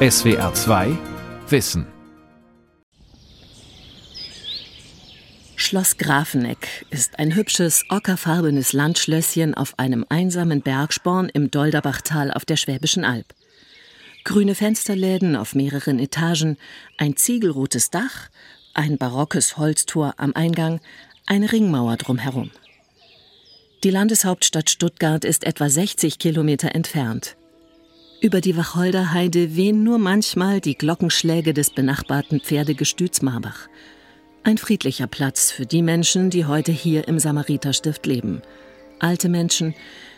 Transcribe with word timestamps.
SWR 0.00 0.54
2 0.54 0.96
Wissen 1.48 1.84
Schloss 5.56 5.96
Grafeneck 5.96 6.86
ist 6.90 7.18
ein 7.18 7.34
hübsches, 7.34 7.84
ockerfarbenes 7.88 8.72
Landschlösschen 8.72 9.54
auf 9.54 9.76
einem 9.76 10.06
einsamen 10.08 10.62
Bergsporn 10.62 11.28
im 11.30 11.50
Dolderbachtal 11.50 12.30
auf 12.32 12.44
der 12.44 12.54
Schwäbischen 12.54 13.04
Alb. 13.04 13.26
Grüne 14.22 14.54
Fensterläden 14.54 15.34
auf 15.34 15.56
mehreren 15.56 15.98
Etagen, 15.98 16.58
ein 16.96 17.16
ziegelrotes 17.16 17.90
Dach, 17.90 18.28
ein 18.74 18.98
barockes 18.98 19.56
Holztor 19.56 20.14
am 20.18 20.32
Eingang, 20.36 20.80
eine 21.26 21.50
Ringmauer 21.50 21.96
drumherum. 21.96 22.52
Die 23.82 23.90
Landeshauptstadt 23.90 24.70
Stuttgart 24.70 25.24
ist 25.24 25.42
etwa 25.42 25.68
60 25.68 26.20
Kilometer 26.20 26.72
entfernt. 26.76 27.37
Über 28.20 28.40
die 28.40 28.56
Wacholderheide 28.56 29.54
wehen 29.54 29.84
nur 29.84 29.98
manchmal 29.98 30.60
die 30.60 30.76
Glockenschläge 30.76 31.54
des 31.54 31.70
benachbarten 31.70 32.40
Pferdegestüts 32.40 33.22
Marbach. 33.22 33.68
Ein 34.42 34.58
friedlicher 34.58 35.06
Platz 35.06 35.52
für 35.52 35.66
die 35.66 35.82
Menschen, 35.82 36.28
die 36.28 36.44
heute 36.44 36.72
hier 36.72 37.06
im 37.06 37.20
Samariterstift 37.20 38.06
leben. 38.06 38.42
Alte 38.98 39.28
Menschen, 39.28 39.72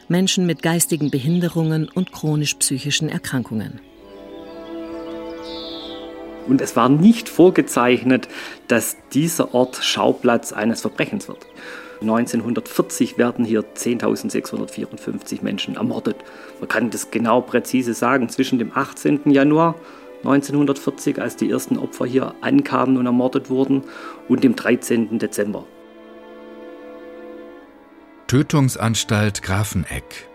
Menschen 0.09 0.47
mit 0.47 0.63
geistigen 0.63 1.11
Behinderungen 1.11 1.91
und 1.91 2.11
chronisch-psychischen 2.11 3.11
Erkrankungen. 3.11 3.81
Und 6.51 6.61
es 6.61 6.75
war 6.75 6.89
nicht 6.89 7.29
vorgezeichnet, 7.29 8.29
dass 8.67 8.97
dieser 9.13 9.55
Ort 9.55 9.77
Schauplatz 9.77 10.53
eines 10.53 10.81
Verbrechens 10.81 11.29
wird. 11.29 11.47
1940 12.01 13.19
werden 13.19 13.45
hier 13.45 13.63
10.654 13.63 15.43
Menschen 15.43 15.77
ermordet. 15.77 16.17
Man 16.59 16.69
kann 16.69 16.91
das 16.91 17.13
genau 17.13 17.41
präzise 17.41 17.95
sagen, 17.95 18.29
zwischen 18.29 18.59
dem 18.59 18.73
18. 18.75 19.31
Januar 19.31 19.77
1940, 20.25 21.23
als 21.23 21.37
die 21.37 21.49
ersten 21.49 21.79
Opfer 21.79 22.05
hier 22.05 22.35
ankamen 22.41 22.96
und 22.96 23.07
ermordet 23.07 23.49
wurden, 23.49 23.85
und 24.29 24.43
dem 24.43 24.57
13. 24.57 25.21
Dezember. 25.21 25.65
Tötungsanstalt 28.27 29.43
Grafeneck. 29.43 30.29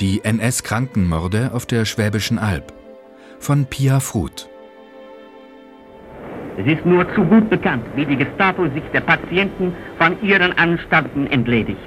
Die 0.00 0.22
NS-Krankenmorde 0.22 1.52
auf 1.54 1.64
der 1.64 1.86
Schwäbischen 1.86 2.38
Alb. 2.38 2.74
Von 3.38 3.64
Pia 3.64 3.98
Fruth. 4.00 4.51
Es 6.58 6.66
ist 6.66 6.84
nur 6.84 7.06
zu 7.14 7.24
gut 7.24 7.48
bekannt, 7.48 7.84
wie 7.96 8.04
die 8.04 8.16
Gestapo 8.16 8.64
sich 8.64 8.82
der 8.92 9.00
Patienten 9.00 9.74
von 9.98 10.22
ihren 10.22 10.52
Anstalten 10.58 11.26
entledigt. 11.28 11.78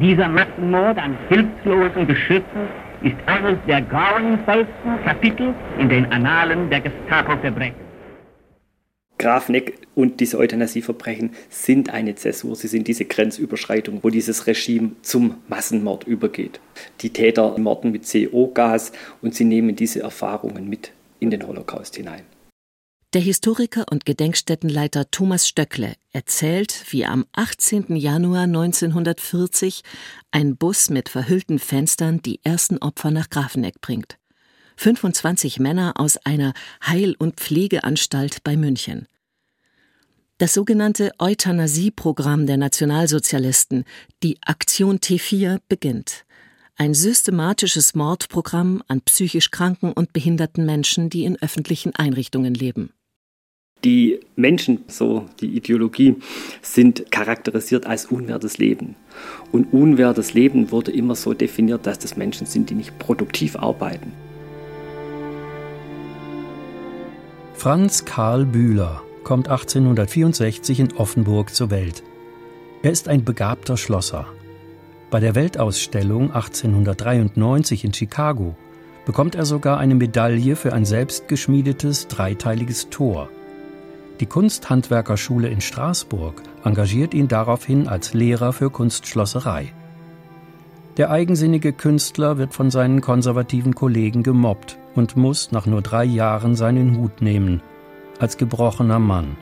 Dieser 0.00 0.28
Massenmord 0.28 0.98
an 0.98 1.16
hilflosen 1.28 2.06
Geschützen 2.06 2.68
ist 3.02 3.16
eines 3.26 3.58
der 3.66 3.82
grauenvollsten 3.82 5.02
Kapitel 5.04 5.52
in 5.78 5.88
den 5.88 6.06
Annalen 6.12 6.70
der 6.70 6.80
Gestapo-Verbrechen. 6.80 7.90
Grafneck 9.18 9.74
und 9.94 10.20
diese 10.20 10.38
Euthanasieverbrechen 10.38 11.32
sind 11.48 11.92
eine 11.92 12.14
Zäsur, 12.14 12.54
sie 12.54 12.68
sind 12.68 12.88
diese 12.88 13.04
Grenzüberschreitung, 13.04 13.98
wo 14.02 14.10
dieses 14.10 14.46
Regime 14.46 14.92
zum 15.02 15.34
Massenmord 15.48 16.06
übergeht. 16.06 16.60
Die 17.00 17.10
Täter 17.10 17.58
morden 17.58 17.90
mit 17.90 18.10
CO-Gas 18.10 18.92
und 19.20 19.34
sie 19.34 19.44
nehmen 19.44 19.76
diese 19.76 20.02
Erfahrungen 20.02 20.68
mit 20.70 20.92
in 21.18 21.30
den 21.30 21.46
Holocaust 21.46 21.96
hinein. 21.96 22.22
Der 23.12 23.20
Historiker 23.20 23.86
und 23.90 24.04
Gedenkstättenleiter 24.04 25.10
Thomas 25.10 25.48
Stöckle 25.48 25.94
erzählt, 26.12 26.84
wie 26.90 27.04
am 27.04 27.26
18. 27.32 27.96
Januar 27.96 28.44
1940 28.44 29.82
ein 30.30 30.56
Bus 30.56 30.90
mit 30.90 31.08
verhüllten 31.08 31.58
Fenstern 31.58 32.22
die 32.22 32.38
ersten 32.44 32.78
Opfer 32.78 33.10
nach 33.10 33.28
Grafeneck 33.28 33.80
bringt. 33.80 34.16
25 34.76 35.58
Männer 35.58 35.94
aus 35.96 36.18
einer 36.18 36.54
Heil- 36.86 37.16
und 37.18 37.40
Pflegeanstalt 37.40 38.44
bei 38.44 38.56
München. 38.56 39.08
Das 40.38 40.54
sogenannte 40.54 41.10
Euthanasieprogramm 41.18 42.46
der 42.46 42.58
Nationalsozialisten, 42.58 43.86
die 44.22 44.38
Aktion 44.42 45.00
T4, 45.00 45.58
beginnt. 45.68 46.26
Ein 46.76 46.94
systematisches 46.94 47.96
Mordprogramm 47.96 48.84
an 48.86 49.00
psychisch 49.00 49.50
kranken 49.50 49.92
und 49.92 50.12
behinderten 50.12 50.64
Menschen, 50.64 51.10
die 51.10 51.24
in 51.24 51.36
öffentlichen 51.42 51.96
Einrichtungen 51.96 52.54
leben. 52.54 52.92
Die 53.84 54.20
Menschen, 54.36 54.84
so 54.88 55.24
die 55.40 55.56
Ideologie, 55.56 56.16
sind 56.60 57.10
charakterisiert 57.10 57.86
als 57.86 58.06
unwertes 58.06 58.58
Leben. 58.58 58.94
Und 59.52 59.72
unwertes 59.72 60.34
Leben 60.34 60.70
wurde 60.70 60.90
immer 60.90 61.14
so 61.14 61.32
definiert, 61.32 61.86
dass 61.86 61.98
das 61.98 62.16
Menschen 62.16 62.46
sind, 62.46 62.68
die 62.68 62.74
nicht 62.74 62.98
produktiv 62.98 63.56
arbeiten. 63.56 64.12
Franz 67.54 68.04
Karl 68.04 68.44
Bühler 68.44 69.02
kommt 69.24 69.48
1864 69.48 70.80
in 70.80 70.92
Offenburg 70.96 71.54
zur 71.54 71.70
Welt. 71.70 72.02
Er 72.82 72.90
ist 72.90 73.08
ein 73.08 73.24
begabter 73.24 73.78
Schlosser. 73.78 74.26
Bei 75.10 75.20
der 75.20 75.34
Weltausstellung 75.34 76.32
1893 76.32 77.84
in 77.84 77.94
Chicago 77.94 78.56
bekommt 79.06 79.34
er 79.34 79.46
sogar 79.46 79.78
eine 79.78 79.94
Medaille 79.94 80.54
für 80.54 80.74
ein 80.74 80.84
selbstgeschmiedetes 80.84 82.08
dreiteiliges 82.08 82.90
Tor– 82.90 83.30
die 84.20 84.26
Kunsthandwerkerschule 84.26 85.48
in 85.48 85.62
Straßburg 85.62 86.42
engagiert 86.62 87.14
ihn 87.14 87.26
daraufhin 87.26 87.88
als 87.88 88.12
Lehrer 88.12 88.52
für 88.52 88.70
Kunstschlosserei. 88.70 89.72
Der 90.98 91.10
eigensinnige 91.10 91.72
Künstler 91.72 92.36
wird 92.36 92.52
von 92.52 92.70
seinen 92.70 93.00
konservativen 93.00 93.74
Kollegen 93.74 94.22
gemobbt 94.22 94.78
und 94.94 95.16
muss 95.16 95.52
nach 95.52 95.64
nur 95.64 95.80
drei 95.80 96.04
Jahren 96.04 96.54
seinen 96.54 96.98
Hut 96.98 97.22
nehmen, 97.22 97.62
als 98.18 98.36
gebrochener 98.36 98.98
Mann. 98.98 99.36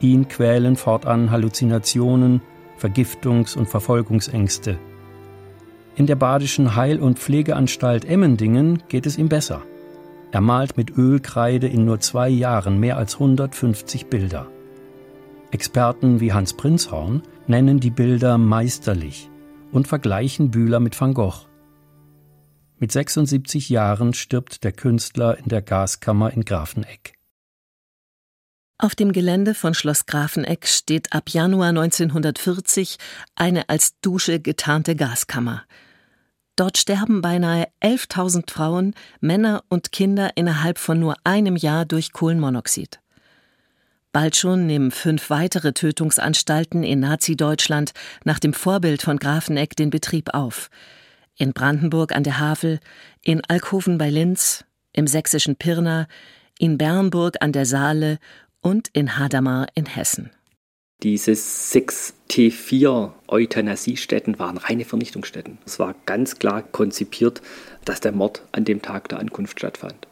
Ihn 0.00 0.28
quälen 0.28 0.76
fortan 0.76 1.30
Halluzinationen, 1.30 2.40
Vergiftungs- 2.78 3.56
und 3.56 3.68
Verfolgungsängste. 3.68 4.78
In 5.96 6.06
der 6.06 6.16
badischen 6.16 6.74
Heil- 6.74 7.00
und 7.00 7.18
Pflegeanstalt 7.18 8.06
Emmendingen 8.06 8.82
geht 8.88 9.04
es 9.06 9.18
ihm 9.18 9.28
besser. 9.28 9.62
Er 10.34 10.40
malt 10.40 10.76
mit 10.76 10.98
Ölkreide 10.98 11.68
in 11.68 11.84
nur 11.84 12.00
zwei 12.00 12.28
Jahren 12.28 12.80
mehr 12.80 12.96
als 12.96 13.14
150 13.14 14.06
Bilder. 14.06 14.50
Experten 15.52 16.18
wie 16.18 16.32
Hans 16.32 16.54
Prinzhorn 16.54 17.22
nennen 17.46 17.78
die 17.78 17.92
Bilder 17.92 18.36
meisterlich 18.36 19.30
und 19.70 19.86
vergleichen 19.86 20.50
Bühler 20.50 20.80
mit 20.80 21.00
Van 21.00 21.14
Gogh. 21.14 21.46
Mit 22.80 22.90
76 22.90 23.68
Jahren 23.68 24.12
stirbt 24.12 24.64
der 24.64 24.72
Künstler 24.72 25.38
in 25.38 25.44
der 25.44 25.62
Gaskammer 25.62 26.32
in 26.32 26.44
Grafeneck. 26.44 27.14
Auf 28.76 28.96
dem 28.96 29.12
Gelände 29.12 29.54
von 29.54 29.72
Schloss 29.72 30.06
Grafeneck 30.06 30.66
steht 30.66 31.12
ab 31.12 31.30
Januar 31.30 31.68
1940 31.68 32.96
eine 33.36 33.68
als 33.68 34.00
Dusche 34.00 34.40
getarnte 34.40 34.96
Gaskammer. 34.96 35.62
Dort 36.56 36.78
sterben 36.78 37.20
beinahe 37.20 37.66
11.000 37.82 38.50
Frauen, 38.50 38.94
Männer 39.20 39.64
und 39.68 39.90
Kinder 39.90 40.30
innerhalb 40.36 40.78
von 40.78 41.00
nur 41.00 41.16
einem 41.24 41.56
Jahr 41.56 41.84
durch 41.84 42.12
Kohlenmonoxid. 42.12 43.00
Bald 44.12 44.36
schon 44.36 44.66
nehmen 44.66 44.92
fünf 44.92 45.28
weitere 45.28 45.72
Tötungsanstalten 45.72 46.84
in 46.84 47.00
Nazi-Deutschland 47.00 47.92
nach 48.24 48.38
dem 48.38 48.52
Vorbild 48.52 49.02
von 49.02 49.18
Grafeneck 49.18 49.74
den 49.74 49.90
Betrieb 49.90 50.32
auf. 50.34 50.70
In 51.36 51.52
Brandenburg 51.52 52.14
an 52.14 52.22
der 52.22 52.38
Havel, 52.38 52.78
in 53.22 53.42
Alkoven 53.48 53.98
bei 53.98 54.10
Linz, 54.10 54.64
im 54.92 55.08
sächsischen 55.08 55.56
Pirna, 55.56 56.06
in 56.60 56.78
Bernburg 56.78 57.38
an 57.40 57.50
der 57.50 57.66
Saale 57.66 58.18
und 58.60 58.86
in 58.92 59.18
Hadamar 59.18 59.66
in 59.74 59.86
Hessen. 59.86 60.30
Diese 61.04 61.34
sechs 61.34 62.14
T4-Euthanasiestätten 62.30 64.38
waren 64.38 64.56
reine 64.56 64.86
Vernichtungsstätten. 64.86 65.58
Es 65.66 65.78
war 65.78 65.94
ganz 66.06 66.38
klar 66.38 66.62
konzipiert, 66.62 67.42
dass 67.84 68.00
der 68.00 68.12
Mord 68.12 68.42
an 68.52 68.64
dem 68.64 68.80
Tag 68.80 69.10
der 69.10 69.18
Ankunft 69.18 69.58
stattfand. 69.58 70.08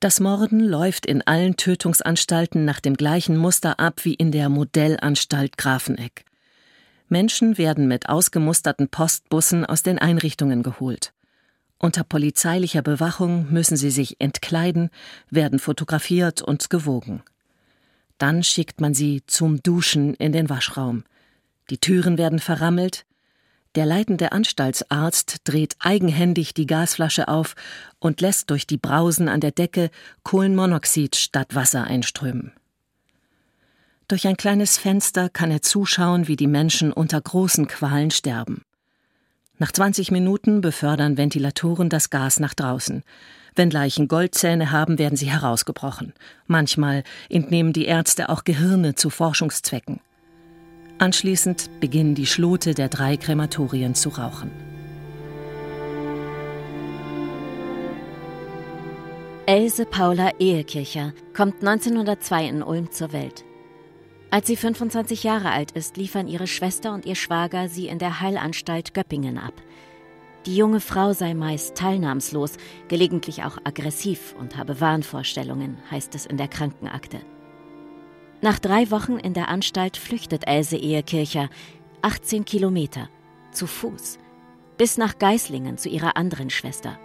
Das 0.00 0.20
Morden 0.20 0.60
läuft 0.60 1.04
in 1.04 1.20
allen 1.26 1.56
Tötungsanstalten 1.56 2.64
nach 2.64 2.80
dem 2.80 2.94
gleichen 2.94 3.36
Muster 3.36 3.78
ab 3.78 4.00
wie 4.04 4.14
in 4.14 4.32
der 4.32 4.48
Modellanstalt 4.48 5.58
Grafeneck. 5.58 6.24
Menschen 7.10 7.58
werden 7.58 7.86
mit 7.86 8.08
ausgemusterten 8.08 8.88
Postbussen 8.88 9.66
aus 9.66 9.82
den 9.82 9.98
Einrichtungen 9.98 10.62
geholt. 10.62 11.12
Unter 11.78 12.02
polizeilicher 12.02 12.80
Bewachung 12.80 13.52
müssen 13.52 13.76
sie 13.76 13.90
sich 13.90 14.22
entkleiden, 14.22 14.88
werden 15.28 15.58
fotografiert 15.58 16.40
und 16.40 16.70
gewogen. 16.70 17.22
Dann 18.18 18.42
schickt 18.42 18.80
man 18.80 18.94
sie 18.94 19.22
zum 19.26 19.62
Duschen 19.62 20.14
in 20.14 20.32
den 20.32 20.48
Waschraum. 20.48 21.04
Die 21.70 21.78
Türen 21.78 22.18
werden 22.18 22.38
verrammelt. 22.38 23.06
Der 23.74 23.86
leitende 23.86 24.32
Anstaltsarzt 24.32 25.38
dreht 25.44 25.74
eigenhändig 25.80 26.54
die 26.54 26.66
Gasflasche 26.66 27.26
auf 27.26 27.54
und 27.98 28.20
lässt 28.20 28.50
durch 28.50 28.66
die 28.66 28.76
Brausen 28.76 29.28
an 29.28 29.40
der 29.40 29.50
Decke 29.50 29.90
Kohlenmonoxid 30.22 31.16
statt 31.16 31.54
Wasser 31.54 31.84
einströmen. 31.84 32.52
Durch 34.06 34.26
ein 34.28 34.36
kleines 34.36 34.76
Fenster 34.76 35.28
kann 35.28 35.50
er 35.50 35.62
zuschauen, 35.62 36.28
wie 36.28 36.36
die 36.36 36.46
Menschen 36.46 36.92
unter 36.92 37.20
großen 37.20 37.66
Qualen 37.66 38.10
sterben. 38.10 38.62
Nach 39.58 39.72
20 39.72 40.10
Minuten 40.10 40.60
befördern 40.60 41.16
Ventilatoren 41.16 41.88
das 41.88 42.10
Gas 42.10 42.38
nach 42.38 42.54
draußen. 42.54 43.02
Wenn 43.56 43.70
Leichen 43.70 44.08
Goldzähne 44.08 44.72
haben, 44.72 44.98
werden 44.98 45.16
sie 45.16 45.30
herausgebrochen. 45.30 46.12
Manchmal 46.46 47.04
entnehmen 47.28 47.72
die 47.72 47.84
Ärzte 47.84 48.28
auch 48.28 48.44
Gehirne 48.44 48.94
zu 48.94 49.10
Forschungszwecken. 49.10 50.00
Anschließend 50.98 51.70
beginnen 51.80 52.14
die 52.14 52.26
Schlote 52.26 52.74
der 52.74 52.88
drei 52.88 53.16
Krematorien 53.16 53.94
zu 53.94 54.10
rauchen. 54.10 54.50
Else 59.46 59.84
Paula 59.84 60.30
Ehekircher 60.38 61.12
kommt 61.36 61.56
1902 61.56 62.48
in 62.48 62.62
Ulm 62.62 62.90
zur 62.90 63.12
Welt. 63.12 63.44
Als 64.30 64.46
sie 64.46 64.56
25 64.56 65.22
Jahre 65.22 65.50
alt 65.50 65.72
ist, 65.72 65.96
liefern 65.96 66.26
ihre 66.28 66.46
Schwester 66.46 66.92
und 66.92 67.04
ihr 67.04 67.14
Schwager 67.14 67.68
sie 67.68 67.86
in 67.86 67.98
der 67.98 68.20
Heilanstalt 68.20 68.94
Göppingen 68.94 69.38
ab. 69.38 69.52
Die 70.46 70.56
junge 70.56 70.80
Frau 70.80 71.12
sei 71.12 71.32
meist 71.34 71.74
teilnahmslos, 71.74 72.58
gelegentlich 72.88 73.44
auch 73.44 73.58
aggressiv 73.64 74.34
und 74.38 74.56
habe 74.56 74.80
Wahnvorstellungen, 74.80 75.78
heißt 75.90 76.14
es 76.14 76.26
in 76.26 76.36
der 76.36 76.48
Krankenakte. 76.48 77.20
Nach 78.42 78.58
drei 78.58 78.90
Wochen 78.90 79.16
in 79.16 79.32
der 79.32 79.48
Anstalt 79.48 79.96
flüchtet 79.96 80.46
Else 80.46 80.76
Ehekircher 80.76 81.48
18 82.02 82.44
Kilometer 82.44 83.08
zu 83.52 83.66
Fuß 83.66 84.18
bis 84.76 84.98
nach 84.98 85.18
Geislingen 85.18 85.78
zu 85.78 85.88
ihrer 85.88 86.16
anderen 86.16 86.50
Schwester. 86.50 86.98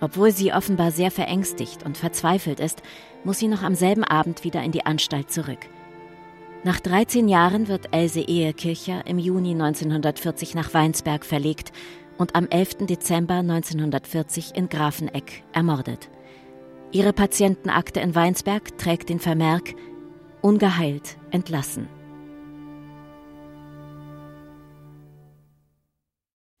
Obwohl 0.00 0.32
sie 0.32 0.52
offenbar 0.52 0.90
sehr 0.90 1.10
verängstigt 1.10 1.84
und 1.84 1.96
verzweifelt 1.96 2.58
ist, 2.58 2.82
muss 3.24 3.38
sie 3.38 3.48
noch 3.48 3.62
am 3.62 3.74
selben 3.74 4.04
Abend 4.04 4.42
wieder 4.42 4.62
in 4.62 4.72
die 4.72 4.84
Anstalt 4.84 5.30
zurück. 5.30 5.60
Nach 6.64 6.80
13 6.80 7.28
Jahren 7.28 7.68
wird 7.68 7.92
Else 7.92 8.20
Ehekircher 8.20 9.06
im 9.06 9.18
Juni 9.18 9.52
1940 9.52 10.54
nach 10.54 10.74
Weinsberg 10.74 11.24
verlegt 11.24 11.72
und 12.22 12.36
am 12.36 12.46
11. 12.48 12.86
Dezember 12.86 13.34
1940 13.34 14.54
in 14.54 14.68
Grafeneck 14.68 15.42
ermordet. 15.52 16.08
Ihre 16.92 17.12
Patientenakte 17.12 17.98
in 17.98 18.14
Weinsberg 18.14 18.78
trägt 18.78 19.08
den 19.08 19.18
Vermerk 19.18 19.74
Ungeheilt 20.40 21.16
entlassen. 21.32 21.88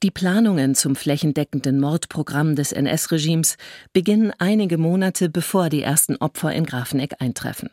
Die 0.02 0.10
Planungen 0.10 0.74
zum 0.74 0.96
flächendeckenden 0.96 1.78
Mordprogramm 1.78 2.56
des 2.56 2.72
NS-Regimes 2.72 3.56
beginnen 3.92 4.32
einige 4.38 4.78
Monate 4.78 5.28
bevor 5.28 5.68
die 5.68 5.82
ersten 5.82 6.16
Opfer 6.16 6.52
in 6.52 6.66
Grafeneck 6.66 7.14
eintreffen. 7.20 7.70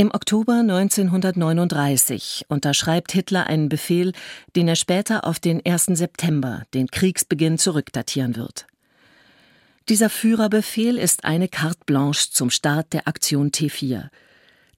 Im 0.00 0.14
Oktober 0.14 0.54
1939 0.60 2.46
unterschreibt 2.48 3.12
Hitler 3.12 3.48
einen 3.48 3.68
Befehl, 3.68 4.12
den 4.56 4.66
er 4.66 4.76
später 4.76 5.26
auf 5.26 5.38
den 5.38 5.60
1. 5.62 5.90
September, 5.92 6.62
den 6.72 6.86
Kriegsbeginn, 6.86 7.58
zurückdatieren 7.58 8.34
wird. 8.34 8.66
Dieser 9.90 10.08
Führerbefehl 10.08 10.96
ist 10.96 11.26
eine 11.26 11.48
carte 11.48 11.80
blanche 11.84 12.30
zum 12.30 12.48
Start 12.48 12.94
der 12.94 13.08
Aktion 13.08 13.50
T4, 13.50 14.08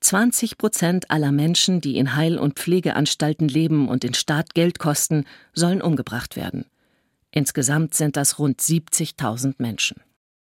20 0.00 0.58
Prozent 0.58 1.08
aller 1.12 1.30
Menschen, 1.30 1.80
die 1.80 1.98
in 1.98 2.16
Heil- 2.16 2.36
und 2.36 2.58
Pflegeanstalten 2.58 3.46
leben 3.46 3.88
und 3.88 4.02
den 4.02 4.14
Staat 4.14 4.54
Geld 4.54 4.80
kosten, 4.80 5.24
sollen 5.54 5.82
umgebracht 5.82 6.34
werden. 6.34 6.64
Insgesamt 7.30 7.94
sind 7.94 8.16
das 8.16 8.40
rund 8.40 8.60
70.000 8.60 9.54
Menschen. 9.58 9.98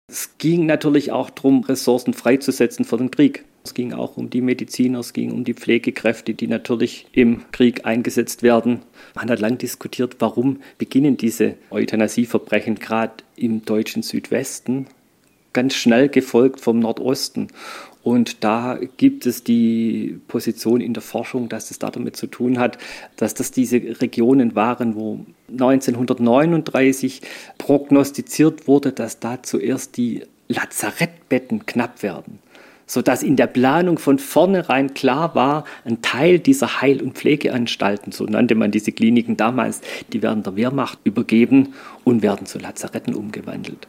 Es 0.09 0.37
ging 0.37 0.67
natürlich 0.67 1.13
auch 1.13 1.31
darum, 1.31 1.65
Ressourcen 1.65 2.13
freizusetzen 2.13 2.85
für 2.85 2.99
den 2.99 3.11
Krieg. 3.11 3.47
Es 3.67 3.75
ging 3.75 3.93
auch 3.93 4.17
um 4.17 4.31
die 4.31 4.43
Mediziner, 4.43 5.01
es 5.01 5.13
ging 5.13 5.33
um 5.33 5.43
die 5.43 5.53
Pflegekräfte, 5.53 6.35
die 6.35 6.47
natürlich 6.47 7.07
im 7.11 7.51
Krieg 7.51 7.85
eingesetzt 7.85 8.45
werden. 8.45 8.83
Man 9.17 9.29
hat 9.29 9.41
lang 9.41 9.59
diskutiert, 9.59 10.15
warum 10.21 10.61
beginnen 10.79 11.17
diese 11.17 11.57
Euthanasieverbrechen 11.71 12.77
gerade 12.77 13.15
im 13.35 13.65
deutschen 13.65 14.05
Südwesten, 14.05 14.87
ganz 15.53 15.75
schnell 15.75 16.09
gefolgt 16.09 16.61
vom 16.61 16.79
Nordosten. 16.79 17.49
Und 18.05 18.45
da 18.45 18.79
gibt 18.99 19.27
es 19.27 19.43
die 19.43 20.21
Position 20.29 20.81
in 20.81 20.95
der 20.95 21.03
Forschung, 21.03 21.49
dass 21.49 21.73
es 21.73 21.81
damit 21.81 22.17
zu 22.17 22.29
tun 22.29 22.61
hat, 22.61 22.79
dass 23.17 23.35
das 23.35 23.51
diese 23.51 23.79
Regionen 24.01 24.55
waren, 24.55 24.95
wo 24.95 25.27
1939 25.51 27.21
prognostiziert 27.59 28.69
wurde, 28.69 28.93
dass 28.93 29.19
da 29.19 29.43
zuerst 29.43 29.97
die 29.97 30.23
Lazarettbetten 30.47 31.67
knapp 31.67 32.05
werden 32.05 32.39
sodass 32.87 33.23
in 33.23 33.37
der 33.37 33.47
Planung 33.47 33.99
von 33.99 34.19
vornherein 34.19 34.95
klar 34.95 35.35
war, 35.35 35.65
ein 35.85 36.03
Teil 36.03 36.39
dieser 36.39 36.81
Heil- 36.81 37.03
und 37.03 37.15
Pflegeanstalten, 37.15 38.13
so 38.13 38.25
nannte 38.25 38.55
man 38.55 38.71
diese 38.71 38.93
Kliniken 38.93 39.37
damals, 39.37 39.81
die 40.13 40.23
werden 40.23 40.43
der 40.43 40.57
Wehrmacht 40.57 40.99
übergeben 41.05 41.75
und 42.05 42.23
werden 42.23 42.47
zu 42.47 42.59
Lazaretten 42.59 43.15
umgewandelt. 43.15 43.89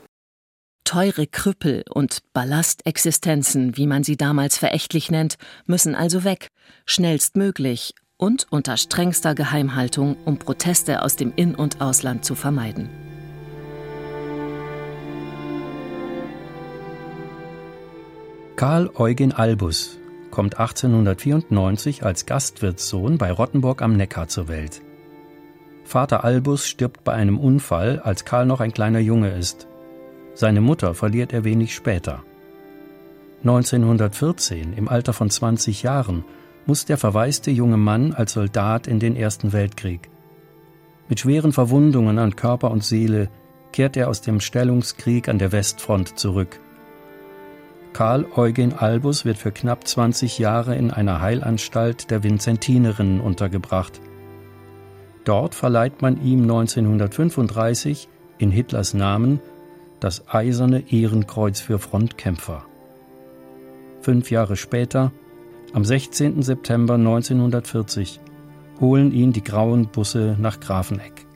Teure 0.84 1.28
Krüppel 1.28 1.84
und 1.90 2.20
Ballastexistenzen, 2.32 3.76
wie 3.76 3.88
man 3.88 4.04
sie 4.04 4.16
damals 4.16 4.58
verächtlich 4.58 5.12
nennt, 5.12 5.36
müssen 5.66 5.96
also 5.96 6.24
weg, 6.24 6.48
schnellstmöglich 6.86 7.94
und 8.16 8.48
unter 8.50 8.78
strengster 8.78 9.36
Geheimhaltung, 9.36 10.16
um 10.26 10.40
Proteste 10.40 11.04
aus 11.04 11.18
dem 11.18 11.34
In- 11.36 11.56
und 11.56 11.82
Ausland 11.82 12.24
zu 12.24 12.36
vermeiden. 12.36 12.90
Karl 18.58 18.90
Eugen 18.96 19.34
Albus 19.34 20.00
kommt 20.32 20.58
1894 20.58 22.04
als 22.04 22.26
Gastwirtssohn 22.26 23.20
bei 23.20 23.32
Rottenburg 23.32 23.84
am 23.84 23.96
Neckar 23.96 24.30
zur 24.30 24.48
Welt. 24.48 24.82
Vater 25.84 26.24
Albus 26.24 26.68
stirbt 26.68 27.04
bei 27.04 27.14
einem 27.14 27.38
Unfall, 27.38 28.00
als 28.00 28.26
Karl 28.26 28.48
noch 28.48 28.60
ein 28.60 28.74
kleiner 28.74 28.98
Junge 28.98 29.30
ist. 29.30 29.68
Seine 30.34 30.62
Mutter 30.62 30.96
verliert 30.96 31.34
er 31.34 31.44
wenig 31.44 31.76
später. 31.76 32.24
1914, 33.44 34.74
im 34.74 34.88
Alter 34.88 35.14
von 35.14 35.30
20 35.30 35.84
Jahren, 35.84 36.26
muss 36.66 36.86
der 36.86 36.98
verwaiste 36.98 37.52
junge 37.52 37.78
Mann 37.78 38.12
als 38.12 38.34
Soldat 38.34 38.88
in 38.88 39.00
den 39.00 39.16
Ersten 39.16 39.54
Weltkrieg. 39.54 40.10
Mit 41.08 41.20
schweren 41.20 41.54
Verwundungen 41.54 42.18
an 42.18 42.36
Körper 42.36 42.72
und 42.72 42.84
Seele 42.84 43.30
kehrt 43.72 43.96
er 43.98 44.10
aus 44.10 44.22
dem 44.22 44.40
Stellungskrieg 44.40 45.30
an 45.30 45.38
der 45.38 45.52
Westfront 45.52 46.18
zurück. 46.18 46.60
Karl 47.94 48.26
Eugen 48.36 48.74
Albus 48.74 49.26
wird 49.26 49.38
für 49.38 49.52
knapp 49.52 49.88
20 49.88 50.40
Jahre 50.40 50.76
in 50.76 50.92
einer 50.92 51.22
Heilanstalt 51.22 52.12
der 52.12 52.24
Vinzentinerinnen 52.24 53.22
untergebracht. 53.22 54.02
Dort 55.26 55.56
verleiht 55.56 56.02
man 56.02 56.24
ihm 56.24 56.44
1935 56.44 58.08
in 58.38 58.52
Hitlers 58.52 58.94
Namen 58.94 59.40
das 60.00 60.28
Eiserne 60.30 60.92
Ehrenkreuz 60.92 61.60
für 61.60 61.80
Frontkämpfer. 61.80 62.66
Fünf 64.02 64.32
Jahre 64.32 64.56
später, 64.56 65.12
am 65.74 65.84
16. 65.84 66.42
September 66.44 66.94
1940, 66.94 68.20
holen 68.80 69.12
ihn 69.12 69.34
die 69.34 69.44
grauen 69.44 69.88
Busse 69.88 70.38
nach 70.40 70.60
Grafeneck. 70.60 71.27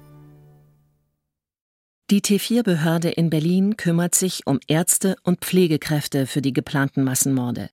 Die 2.11 2.19
T4-Behörde 2.19 3.09
in 3.09 3.29
Berlin 3.29 3.77
kümmert 3.77 4.15
sich 4.15 4.45
um 4.45 4.59
Ärzte 4.67 5.15
und 5.23 5.39
Pflegekräfte 5.39 6.27
für 6.27 6.41
die 6.41 6.51
geplanten 6.51 7.05
Massenmorde. 7.05 7.69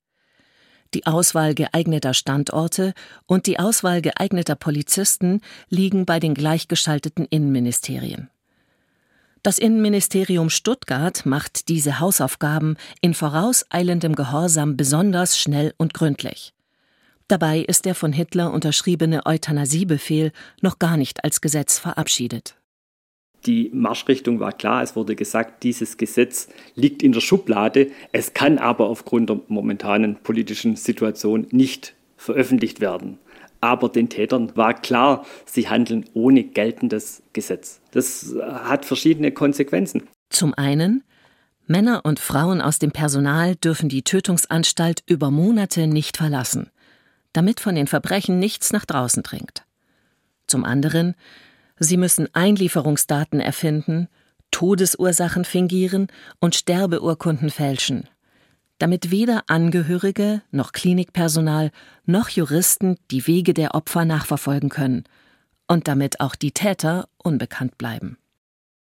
Die 0.94 1.06
Auswahl 1.06 1.56
geeigneter 1.56 2.14
Standorte 2.14 2.94
und 3.26 3.46
die 3.46 3.58
Auswahl 3.58 4.00
geeigneter 4.00 4.54
Polizisten 4.54 5.40
liegen 5.70 6.06
bei 6.06 6.20
den 6.20 6.34
gleichgeschalteten 6.34 7.26
Innenministerien. 7.28 8.30
Das 9.42 9.58
Innenministerium 9.58 10.50
Stuttgart 10.50 11.26
macht 11.26 11.68
diese 11.68 11.98
Hausaufgaben 11.98 12.76
in 13.00 13.14
vorauseilendem 13.14 14.14
Gehorsam 14.14 14.76
besonders 14.76 15.36
schnell 15.36 15.74
und 15.78 15.94
gründlich. 15.94 16.54
Dabei 17.26 17.58
ist 17.58 17.86
der 17.86 17.96
von 17.96 18.12
Hitler 18.12 18.52
unterschriebene 18.52 19.26
Euthanasiebefehl 19.26 20.30
noch 20.60 20.78
gar 20.78 20.96
nicht 20.96 21.24
als 21.24 21.40
Gesetz 21.40 21.80
verabschiedet. 21.80 22.57
Die 23.46 23.70
Marschrichtung 23.72 24.40
war 24.40 24.52
klar, 24.52 24.82
es 24.82 24.96
wurde 24.96 25.14
gesagt, 25.14 25.62
dieses 25.62 25.96
Gesetz 25.96 26.48
liegt 26.74 27.02
in 27.02 27.12
der 27.12 27.20
Schublade, 27.20 27.90
es 28.12 28.34
kann 28.34 28.58
aber 28.58 28.88
aufgrund 28.88 29.30
der 29.30 29.40
momentanen 29.48 30.16
politischen 30.16 30.76
Situation 30.76 31.46
nicht 31.50 31.94
veröffentlicht 32.16 32.80
werden. 32.80 33.18
Aber 33.60 33.88
den 33.88 34.08
Tätern 34.08 34.56
war 34.56 34.74
klar, 34.74 35.24
sie 35.44 35.68
handeln 35.68 36.04
ohne 36.14 36.44
geltendes 36.44 37.22
Gesetz. 37.32 37.80
Das 37.92 38.34
hat 38.40 38.84
verschiedene 38.84 39.32
Konsequenzen. 39.32 40.02
Zum 40.30 40.54
einen, 40.54 41.02
Männer 41.66 42.04
und 42.04 42.20
Frauen 42.20 42.60
aus 42.60 42.78
dem 42.78 42.92
Personal 42.92 43.56
dürfen 43.56 43.88
die 43.88 44.02
Tötungsanstalt 44.02 45.02
über 45.06 45.30
Monate 45.30 45.86
nicht 45.86 46.16
verlassen, 46.16 46.70
damit 47.32 47.60
von 47.60 47.74
den 47.74 47.86
Verbrechen 47.86 48.38
nichts 48.38 48.72
nach 48.72 48.84
draußen 48.84 49.22
dringt. 49.22 49.64
Zum 50.46 50.64
anderen, 50.64 51.14
sie 51.78 51.96
müssen 51.96 52.28
Einlieferungsdaten 52.34 53.40
erfinden, 53.40 54.08
Todesursachen 54.50 55.44
fingieren 55.44 56.08
und 56.40 56.54
Sterbeurkunden 56.54 57.50
fälschen 57.50 58.08
damit 58.78 59.10
weder 59.10 59.44
Angehörige 59.48 60.42
noch 60.50 60.72
Klinikpersonal 60.72 61.70
noch 62.06 62.28
Juristen 62.28 62.96
die 63.10 63.26
Wege 63.26 63.54
der 63.54 63.74
Opfer 63.74 64.04
nachverfolgen 64.04 64.68
können 64.68 65.04
und 65.66 65.88
damit 65.88 66.20
auch 66.20 66.34
die 66.34 66.52
Täter 66.52 67.08
unbekannt 67.22 67.76
bleiben. 67.76 68.16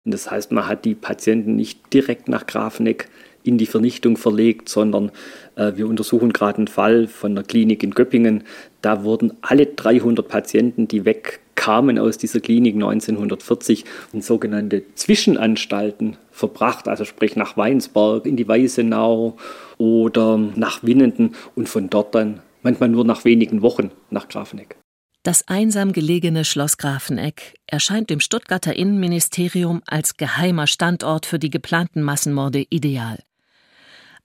Das 0.04 0.30
heißt, 0.30 0.52
man 0.52 0.66
hat 0.66 0.84
die 0.84 0.94
Patienten 0.94 1.56
nicht 1.56 1.94
direkt 1.94 2.28
nach 2.28 2.46
Grafeneck 2.46 3.08
in 3.42 3.56
die 3.56 3.66
Vernichtung 3.66 4.16
verlegt, 4.16 4.68
sondern 4.68 5.10
äh, 5.56 5.72
wir 5.76 5.86
untersuchen 5.86 6.32
gerade 6.32 6.58
einen 6.58 6.68
Fall 6.68 7.06
von 7.06 7.34
der 7.34 7.44
Klinik 7.44 7.82
in 7.82 7.92
Göppingen. 7.92 8.44
Da 8.85 9.03
wurden 9.03 9.33
alle 9.41 9.64
300 9.64 10.29
Patienten, 10.29 10.88
die 10.88 11.07
wegkamen 11.07 11.99
aus 11.99 12.19
dieser 12.19 12.41
Klinik 12.41 12.75
1940, 12.75 13.87
in 14.12 14.21
sogenannte 14.21 14.83
Zwischenanstalten 14.95 16.19
verbracht, 16.31 16.87
also 16.87 17.07
sprich 17.07 17.35
nach 17.35 17.57
Weinsberg, 17.57 18.26
in 18.26 18.37
die 18.37 18.47
Weißenau 18.47 19.38
oder 19.79 20.37
nach 20.37 20.83
Winnenden 20.83 21.35
und 21.55 21.71
von 21.71 21.88
dort 21.88 22.14
dann 22.14 22.41
manchmal 22.62 22.91
nur 22.91 23.07
nach 23.07 23.25
wenigen 23.25 23.62
Wochen 23.62 23.91
nach 24.11 24.29
Grafeneck. 24.29 24.76
Das 25.23 25.49
einsam 25.49 25.95
gelegene 25.95 26.45
Schloss 26.45 26.76
Grafeneck 26.76 27.55
erscheint 27.67 28.11
dem 28.11 28.21
Stuttgarter 28.21 28.76
Innenministerium 28.76 29.81
als 29.87 30.19
geheimer 30.19 30.67
Standort 30.67 31.25
für 31.25 31.38
die 31.38 31.49
geplanten 31.49 32.03
Massenmorde 32.03 32.67
ideal. 32.69 33.19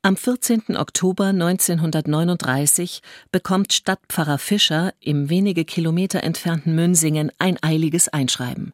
Am 0.01 0.15
14. 0.15 0.77
Oktober 0.77 1.25
1939 1.25 3.01
bekommt 3.33 3.73
Stadtpfarrer 3.73 4.37
Fischer 4.37 4.93
im 5.01 5.29
wenige 5.29 5.65
Kilometer 5.65 6.23
entfernten 6.23 6.73
Münsingen 6.73 7.33
ein 7.37 7.61
eiliges 7.61 8.07
Einschreiben. 8.07 8.71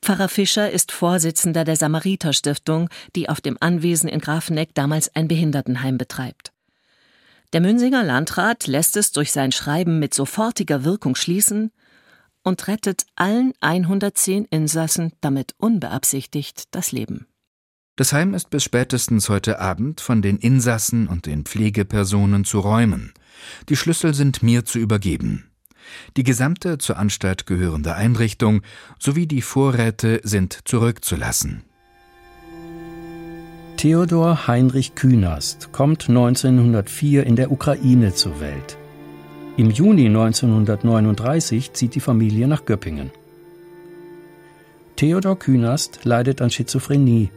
Pfarrer 0.00 0.30
Fischer 0.30 0.70
ist 0.70 0.92
Vorsitzender 0.92 1.64
der 1.64 1.76
Samariter-Stiftung, 1.76 2.88
die 3.14 3.28
auf 3.28 3.42
dem 3.42 3.58
Anwesen 3.60 4.08
in 4.08 4.20
Grafeneck 4.20 4.74
damals 4.74 5.14
ein 5.14 5.28
Behindertenheim 5.28 5.98
betreibt. 5.98 6.52
Der 7.52 7.60
Münsinger 7.60 8.02
Landrat 8.02 8.66
lässt 8.66 8.96
es 8.96 9.12
durch 9.12 9.32
sein 9.32 9.52
Schreiben 9.52 9.98
mit 9.98 10.14
sofortiger 10.14 10.84
Wirkung 10.84 11.16
schließen 11.16 11.70
und 12.44 12.66
rettet 12.66 13.04
allen 13.14 13.52
110 13.60 14.46
Insassen 14.46 15.12
damit 15.20 15.52
unbeabsichtigt 15.58 16.74
das 16.74 16.92
Leben. 16.92 17.26
Das 18.00 18.14
Heim 18.14 18.32
ist 18.32 18.48
bis 18.48 18.64
spätestens 18.64 19.28
heute 19.28 19.60
Abend 19.60 20.00
von 20.00 20.22
den 20.22 20.38
Insassen 20.38 21.06
und 21.06 21.26
den 21.26 21.44
Pflegepersonen 21.44 22.46
zu 22.46 22.60
räumen. 22.60 23.12
Die 23.68 23.76
Schlüssel 23.76 24.14
sind 24.14 24.42
mir 24.42 24.64
zu 24.64 24.78
übergeben. 24.78 25.50
Die 26.16 26.22
gesamte 26.22 26.78
zur 26.78 26.96
Anstalt 26.96 27.44
gehörende 27.44 27.94
Einrichtung 27.94 28.62
sowie 28.98 29.26
die 29.26 29.42
Vorräte 29.42 30.22
sind 30.22 30.60
zurückzulassen. 30.64 31.62
Theodor 33.76 34.46
Heinrich 34.46 34.94
Künast 34.94 35.70
kommt 35.70 36.08
1904 36.08 37.26
in 37.26 37.36
der 37.36 37.52
Ukraine 37.52 38.14
zur 38.14 38.40
Welt. 38.40 38.78
Im 39.58 39.70
Juni 39.70 40.06
1939 40.06 41.74
zieht 41.74 41.94
die 41.94 42.00
Familie 42.00 42.48
nach 42.48 42.64
Göppingen. 42.64 43.10
Theodor 44.96 45.38
Künast 45.38 46.00
leidet 46.04 46.40
an 46.40 46.48
Schizophrenie. 46.48 47.28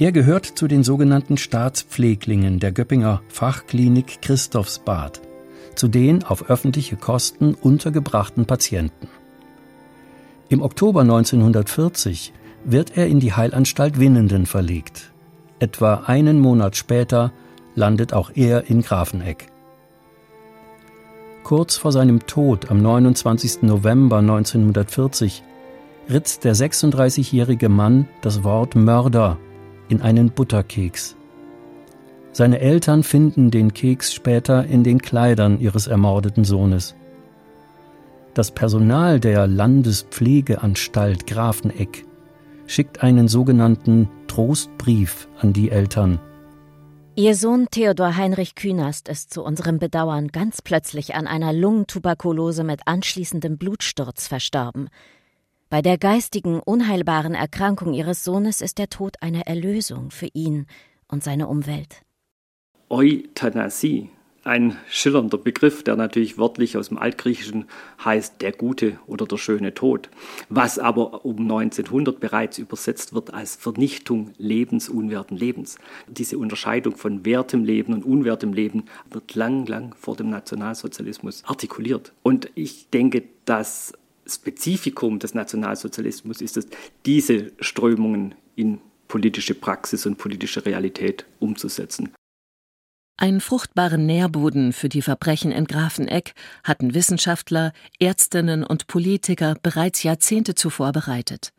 Er 0.00 0.12
gehört 0.12 0.46
zu 0.46 0.66
den 0.66 0.82
sogenannten 0.82 1.36
Staatspfleglingen 1.36 2.58
der 2.58 2.72
Göppinger 2.72 3.20
Fachklinik 3.28 4.22
Christophsbad, 4.22 5.20
zu 5.74 5.88
den 5.88 6.24
auf 6.24 6.48
öffentliche 6.48 6.96
Kosten 6.96 7.52
untergebrachten 7.52 8.46
Patienten. 8.46 9.08
Im 10.48 10.62
Oktober 10.62 11.02
1940 11.02 12.32
wird 12.64 12.96
er 12.96 13.08
in 13.08 13.20
die 13.20 13.34
Heilanstalt 13.34 14.00
Winnenden 14.00 14.46
verlegt. 14.46 15.12
Etwa 15.58 16.04
einen 16.06 16.40
Monat 16.40 16.76
später 16.76 17.30
landet 17.74 18.14
auch 18.14 18.30
er 18.34 18.70
in 18.70 18.80
Grafeneck. 18.80 19.48
Kurz 21.44 21.76
vor 21.76 21.92
seinem 21.92 22.26
Tod 22.26 22.70
am 22.70 22.80
29. 22.80 23.64
November 23.64 24.16
1940 24.20 25.42
ritzt 26.08 26.44
der 26.44 26.56
36-jährige 26.56 27.68
Mann 27.68 28.08
das 28.22 28.42
Wort 28.44 28.76
Mörder 28.76 29.36
in 29.90 30.00
einen 30.00 30.30
Butterkeks. 30.30 31.16
Seine 32.32 32.60
Eltern 32.60 33.02
finden 33.02 33.50
den 33.50 33.74
Keks 33.74 34.14
später 34.14 34.64
in 34.64 34.84
den 34.84 35.02
Kleidern 35.02 35.60
ihres 35.60 35.88
ermordeten 35.88 36.44
Sohnes. 36.44 36.94
Das 38.34 38.52
Personal 38.52 39.18
der 39.18 39.48
Landespflegeanstalt 39.48 41.26
Grafeneck 41.26 42.06
schickt 42.66 43.02
einen 43.02 43.26
sogenannten 43.26 44.08
Trostbrief 44.28 45.28
an 45.40 45.52
die 45.52 45.70
Eltern. 45.70 46.20
Ihr 47.16 47.34
Sohn 47.34 47.66
Theodor 47.68 48.16
Heinrich 48.16 48.54
Künast 48.54 49.08
ist 49.08 49.34
zu 49.34 49.42
unserem 49.42 49.80
Bedauern 49.80 50.28
ganz 50.28 50.62
plötzlich 50.62 51.16
an 51.16 51.26
einer 51.26 51.52
Lungentuberkulose 51.52 52.62
mit 52.62 52.82
anschließendem 52.86 53.58
Blutsturz 53.58 54.28
verstorben. 54.28 54.88
Bei 55.70 55.82
der 55.82 55.98
geistigen, 55.98 56.58
unheilbaren 56.58 57.34
Erkrankung 57.34 57.94
ihres 57.94 58.24
Sohnes 58.24 58.60
ist 58.60 58.78
der 58.78 58.90
Tod 58.90 59.14
eine 59.20 59.46
Erlösung 59.46 60.10
für 60.10 60.26
ihn 60.32 60.66
und 61.06 61.22
seine 61.22 61.46
Umwelt. 61.46 62.02
Euthanasie 62.88 64.10
ein 64.42 64.76
schillernder 64.88 65.38
Begriff, 65.38 65.84
der 65.84 65.96
natürlich 65.96 66.38
wörtlich 66.38 66.76
aus 66.76 66.88
dem 66.88 66.98
Altgriechischen 66.98 67.66
heißt 68.04 68.40
der 68.40 68.52
gute 68.52 68.98
oder 69.06 69.26
der 69.26 69.36
schöne 69.36 69.74
Tod, 69.74 70.08
was 70.48 70.78
aber 70.78 71.24
um 71.24 71.38
1900 71.38 72.18
bereits 72.18 72.58
übersetzt 72.58 73.12
wird 73.12 73.34
als 73.34 73.54
Vernichtung 73.54 74.32
Lebens, 74.38 74.88
unwerten 74.88 75.36
Lebens. 75.36 75.76
Diese 76.08 76.38
Unterscheidung 76.38 76.96
von 76.96 77.24
wertem 77.24 77.64
Leben 77.64 77.92
und 77.92 78.04
unwertem 78.04 78.52
Leben 78.54 78.86
wird 79.10 79.34
lang, 79.34 79.66
lang 79.66 79.94
vor 79.94 80.16
dem 80.16 80.30
Nationalsozialismus 80.30 81.44
artikuliert. 81.44 82.12
Und 82.22 82.50
ich 82.54 82.88
denke, 82.90 83.24
das 83.44 83.92
Spezifikum 84.26 85.18
des 85.18 85.34
Nationalsozialismus 85.34 86.40
ist 86.40 86.56
es, 86.56 86.66
diese 87.06 87.52
Strömungen 87.60 88.34
in 88.56 88.80
politische 89.08 89.54
Praxis 89.54 90.06
und 90.06 90.18
politische 90.18 90.64
Realität 90.64 91.26
umzusetzen. 91.40 92.12
Einen 93.16 93.40
fruchtbaren 93.40 94.06
Nährboden 94.06 94.72
für 94.72 94.88
die 94.88 95.02
Verbrechen 95.02 95.52
in 95.52 95.66
Grafeneck 95.66 96.32
hatten 96.64 96.94
Wissenschaftler, 96.94 97.72
Ärztinnen 97.98 98.64
und 98.64 98.86
Politiker 98.86 99.56
bereits 99.62 100.02
Jahrzehnte 100.02 100.54
zuvor 100.54 100.92
bereitet. 100.92 101.52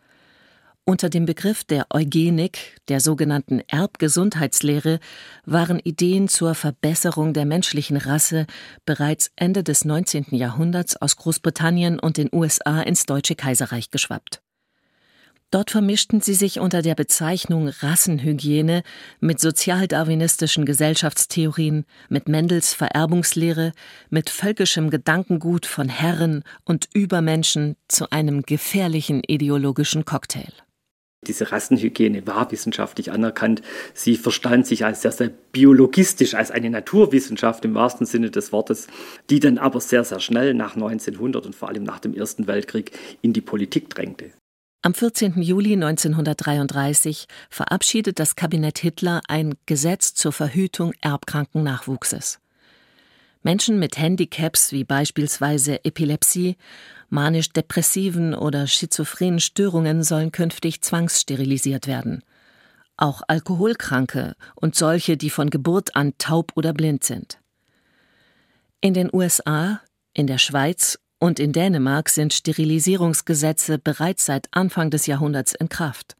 Unter 0.83 1.09
dem 1.09 1.25
Begriff 1.25 1.63
der 1.63 1.85
Eugenik, 1.91 2.77
der 2.87 2.99
sogenannten 2.99 3.61
Erbgesundheitslehre, 3.67 4.99
waren 5.45 5.77
Ideen 5.77 6.27
zur 6.27 6.55
Verbesserung 6.55 7.33
der 7.33 7.45
menschlichen 7.45 7.97
Rasse 7.97 8.47
bereits 8.83 9.31
Ende 9.35 9.63
des 9.63 9.85
19. 9.85 10.27
Jahrhunderts 10.31 10.99
aus 10.99 11.17
Großbritannien 11.17 11.99
und 11.99 12.17
den 12.17 12.29
USA 12.33 12.81
ins 12.81 13.05
Deutsche 13.05 13.35
Kaiserreich 13.35 13.91
geschwappt. 13.91 14.41
Dort 15.51 15.69
vermischten 15.69 16.21
sie 16.21 16.33
sich 16.33 16.59
unter 16.59 16.81
der 16.81 16.95
Bezeichnung 16.95 17.67
Rassenhygiene 17.67 18.81
mit 19.19 19.39
sozialdarwinistischen 19.39 20.65
Gesellschaftstheorien, 20.65 21.85
mit 22.09 22.27
Mendels 22.27 22.73
Vererbungslehre, 22.73 23.73
mit 24.09 24.29
völkischem 24.31 24.89
Gedankengut 24.89 25.67
von 25.67 25.89
Herren 25.89 26.43
und 26.63 26.89
Übermenschen 26.93 27.75
zu 27.87 28.09
einem 28.11 28.41
gefährlichen 28.43 29.21
ideologischen 29.27 30.05
Cocktail. 30.05 30.51
Diese 31.27 31.51
Rassenhygiene 31.51 32.25
war 32.25 32.51
wissenschaftlich 32.51 33.11
anerkannt. 33.11 33.61
Sie 33.93 34.15
verstand 34.17 34.65
sich 34.65 34.85
als 34.85 35.03
sehr, 35.03 35.11
sehr 35.11 35.29
biologistisch, 35.29 36.33
als 36.33 36.49
eine 36.49 36.71
Naturwissenschaft 36.71 37.63
im 37.63 37.75
wahrsten 37.75 38.07
Sinne 38.07 38.31
des 38.31 38.51
Wortes, 38.51 38.87
die 39.29 39.39
dann 39.39 39.59
aber 39.59 39.81
sehr, 39.81 40.03
sehr 40.03 40.19
schnell 40.19 40.55
nach 40.55 40.73
1900 40.73 41.45
und 41.45 41.55
vor 41.55 41.69
allem 41.69 41.83
nach 41.83 41.99
dem 41.99 42.15
Ersten 42.15 42.47
Weltkrieg 42.47 42.91
in 43.21 43.33
die 43.33 43.41
Politik 43.41 43.91
drängte. 43.91 44.31
Am 44.83 44.95
14. 44.95 45.39
Juli 45.43 45.73
1933 45.73 47.27
verabschiedet 47.51 48.17
das 48.17 48.35
Kabinett 48.35 48.79
Hitler 48.79 49.21
ein 49.27 49.53
Gesetz 49.67 50.15
zur 50.15 50.31
Verhütung 50.31 50.93
erbkranken 51.01 51.61
Nachwuchses. 51.61 52.40
Menschen 53.43 53.79
mit 53.79 53.97
Handicaps 53.97 54.71
wie 54.71 54.83
beispielsweise 54.83 55.83
Epilepsie, 55.83 56.57
manisch-depressiven 57.09 58.35
oder 58.35 58.67
schizophrenen 58.67 59.39
Störungen 59.39 60.03
sollen 60.03 60.31
künftig 60.31 60.81
zwangssterilisiert 60.81 61.87
werden. 61.87 62.23
Auch 62.97 63.23
Alkoholkranke 63.27 64.35
und 64.55 64.75
solche, 64.75 65.17
die 65.17 65.31
von 65.31 65.49
Geburt 65.49 65.95
an 65.95 66.13
taub 66.19 66.51
oder 66.55 66.73
blind 66.73 67.03
sind. 67.03 67.39
In 68.79 68.93
den 68.93 69.09
USA, 69.11 69.81
in 70.13 70.27
der 70.27 70.37
Schweiz 70.37 70.99
und 71.19 71.39
in 71.39 71.51
Dänemark 71.51 72.09
sind 72.09 72.33
Sterilisierungsgesetze 72.33 73.79
bereits 73.79 74.25
seit 74.25 74.47
Anfang 74.51 74.89
des 74.91 75.07
Jahrhunderts 75.07 75.53
in 75.53 75.69
Kraft. 75.69 76.15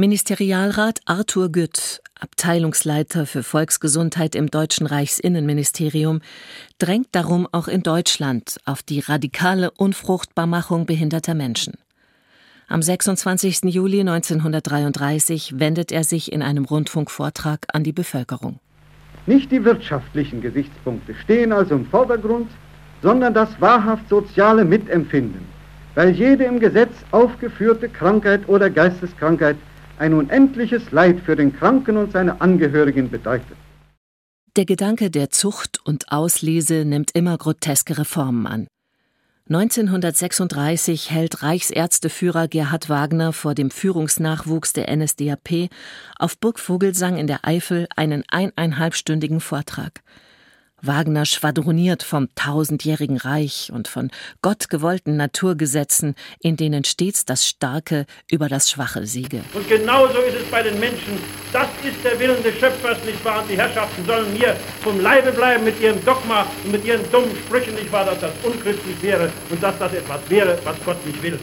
Ministerialrat 0.00 1.00
Arthur 1.06 1.50
Gütt, 1.50 2.02
Abteilungsleiter 2.20 3.26
für 3.26 3.42
Volksgesundheit 3.42 4.36
im 4.36 4.46
Deutschen 4.46 4.86
Reichsinnenministerium, 4.86 6.20
drängt 6.78 7.08
darum 7.10 7.48
auch 7.50 7.66
in 7.66 7.82
Deutschland 7.82 8.60
auf 8.64 8.84
die 8.84 9.00
radikale 9.00 9.72
Unfruchtbarmachung 9.72 10.86
behinderter 10.86 11.34
Menschen. 11.34 11.78
Am 12.68 12.80
26. 12.80 13.74
Juli 13.74 13.98
1933 13.98 15.58
wendet 15.58 15.90
er 15.90 16.04
sich 16.04 16.30
in 16.30 16.42
einem 16.42 16.64
Rundfunkvortrag 16.64 17.66
an 17.72 17.82
die 17.82 17.92
Bevölkerung. 17.92 18.60
Nicht 19.26 19.50
die 19.50 19.64
wirtschaftlichen 19.64 20.40
Gesichtspunkte 20.40 21.12
stehen 21.16 21.50
also 21.50 21.74
im 21.74 21.86
Vordergrund, 21.86 22.52
sondern 23.02 23.34
das 23.34 23.48
wahrhaft 23.60 24.08
soziale 24.08 24.64
Mitempfinden, 24.64 25.40
weil 25.96 26.10
jede 26.10 26.44
im 26.44 26.60
Gesetz 26.60 26.92
aufgeführte 27.10 27.88
Krankheit 27.88 28.48
oder 28.48 28.70
Geisteskrankheit 28.70 29.56
ein 29.98 30.14
unendliches 30.14 30.90
Leid 30.90 31.20
für 31.20 31.36
den 31.36 31.54
Kranken 31.54 31.96
und 31.96 32.12
seine 32.12 32.40
Angehörigen 32.40 33.10
bedeutet. 33.10 33.56
Der 34.56 34.64
Gedanke 34.64 35.10
der 35.10 35.30
Zucht 35.30 35.80
und 35.84 36.10
Auslese 36.10 36.84
nimmt 36.84 37.12
immer 37.12 37.36
groteskere 37.38 38.04
Formen 38.04 38.46
an. 38.46 38.66
1936 39.50 41.10
hält 41.10 41.42
Reichsärzteführer 41.42 42.48
Gerhard 42.48 42.90
Wagner 42.90 43.32
vor 43.32 43.54
dem 43.54 43.70
Führungsnachwuchs 43.70 44.74
der 44.74 44.94
NSDAP 44.94 45.70
auf 46.18 46.38
Burg 46.38 46.58
Vogelsang 46.58 47.16
in 47.16 47.26
der 47.26 47.46
Eifel 47.46 47.86
einen 47.96 48.24
eineinhalbstündigen 48.28 49.40
Vortrag. 49.40 50.02
Wagner 50.80 51.24
schwadroniert 51.24 52.02
vom 52.02 52.28
tausendjährigen 52.34 53.16
Reich 53.16 53.70
und 53.72 53.88
von 53.88 54.10
gottgewollten 54.42 55.16
Naturgesetzen, 55.16 56.14
in 56.40 56.56
denen 56.56 56.84
stets 56.84 57.24
das 57.24 57.46
Starke 57.46 58.06
über 58.30 58.48
das 58.48 58.70
Schwache 58.70 59.06
siege. 59.06 59.42
Und 59.54 59.68
genauso 59.68 60.18
ist 60.20 60.36
es 60.36 60.50
bei 60.50 60.62
den 60.62 60.78
Menschen. 60.78 61.18
Das 61.52 61.68
ist 61.84 62.04
der 62.04 62.18
Willen 62.18 62.42
des 62.42 62.54
Schöpfers, 62.58 62.98
nicht 63.04 63.24
wahr? 63.24 63.42
Und 63.42 63.50
die 63.50 63.56
Herrschaften 63.56 64.04
sollen 64.06 64.32
mir 64.32 64.56
vom 64.82 65.00
Leibe 65.00 65.32
bleiben 65.32 65.64
mit 65.64 65.80
ihrem 65.80 66.04
Dogma 66.04 66.46
und 66.64 66.72
mit 66.72 66.84
ihren 66.84 67.10
dummen 67.10 67.34
Sprüchen, 67.44 67.74
nicht 67.74 67.90
wahr, 67.90 68.04
dass 68.04 68.20
das 68.20 68.32
unchristlich 68.42 69.00
wäre 69.02 69.32
und 69.50 69.62
dass 69.62 69.78
das 69.78 69.92
etwas 69.92 70.20
wäre, 70.28 70.58
was 70.64 70.76
Gott 70.84 71.04
nicht 71.06 71.22
will. 71.22 71.38